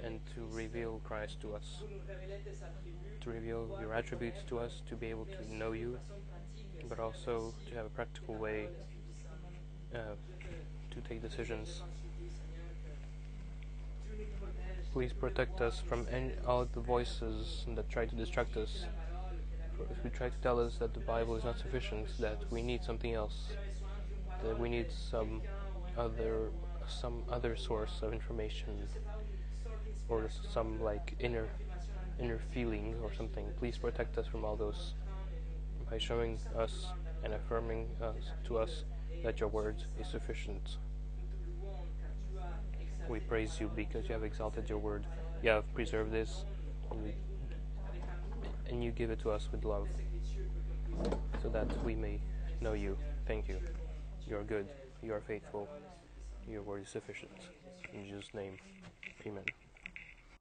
and 0.04 0.20
to 0.36 0.46
reveal 0.52 1.00
Christ 1.06 1.40
to 1.40 1.56
us, 1.56 1.84
to 3.22 3.30
reveal 3.30 3.78
your 3.80 3.94
attributes 3.94 4.42
to 4.50 4.60
us, 4.60 4.82
to 4.90 4.98
be 4.98 5.08
able 5.08 5.28
to 5.28 5.56
know 5.56 5.72
you, 5.72 5.98
but 6.90 7.00
also 7.00 7.54
to 7.70 7.76
have 7.76 7.86
a 7.86 7.92
practical 7.92 8.36
way 8.36 8.68
uh, 9.96 10.00
to 10.94 11.02
take 11.08 11.22
decisions. 11.22 11.82
Please 14.94 15.14
protect 15.14 15.62
us 15.62 15.80
from 15.80 16.06
any, 16.12 16.32
all 16.46 16.66
the 16.66 16.82
voices 16.82 17.66
that 17.76 17.90
try 17.90 18.06
to 18.06 18.16
distract 18.16 18.58
us 18.58 18.86
who 20.04 20.10
try 20.10 20.30
to 20.30 20.36
tell 20.42 20.60
us 20.60 20.76
that 20.76 20.94
the 20.94 21.00
Bible 21.00 21.36
is 21.36 21.44
not 21.44 21.58
sufficient, 21.58 22.08
that 22.20 22.40
we 22.52 22.62
need 22.62 22.84
something 22.84 23.14
else, 23.14 23.48
that 24.44 24.60
we 24.60 24.70
need 24.70 24.88
some 24.92 25.42
other 25.98 26.50
some 26.88 27.24
other 27.30 27.56
source 27.56 28.02
of 28.02 28.12
information 28.12 28.86
or 30.10 30.30
some 30.52 30.82
like 30.82 31.16
inner 31.20 31.48
inner 32.20 32.40
feeling 32.54 32.96
or 33.02 33.14
something. 33.14 33.46
Please 33.60 33.78
protect 33.78 34.18
us 34.18 34.28
from 34.28 34.44
all 34.44 34.56
those 34.56 34.94
by 35.90 35.98
showing 35.98 36.38
us 36.58 36.88
and 37.24 37.34
affirming 37.34 37.88
us 38.02 38.32
to 38.46 38.58
us 38.58 38.84
that 39.24 39.40
your 39.40 39.50
word 39.50 39.78
is 40.00 40.08
sufficient. 40.08 40.78
We 43.10 43.20
praise 43.20 43.60
you 43.60 43.70
because 43.76 44.08
you 44.08 44.14
have 44.14 44.24
exalted 44.24 44.70
your 44.70 44.78
word. 44.78 45.06
You 45.44 45.50
have 45.50 45.74
preserved 45.74 46.12
this 46.12 46.46
and 48.70 48.84
you 48.84 48.92
give 48.92 49.12
it 49.12 49.20
to 49.22 49.32
us 49.32 49.50
with 49.52 49.66
love 49.66 49.88
so 51.42 51.50
that 51.50 51.68
we 51.84 51.96
may 51.96 52.22
know 52.62 52.74
you. 52.74 52.98
Thank 53.28 53.48
you. 53.50 53.60
You 54.28 54.38
are 54.38 54.44
good. 54.44 54.68
You 55.04 55.14
are 55.14 55.22
faithful. 55.22 55.68
Your 56.50 56.62
word 56.62 56.84
is 56.84 56.90
sufficient. 56.90 57.32
In 57.94 58.06
Jesus' 58.06 58.34
name, 58.34 58.58
amen. 59.26 59.44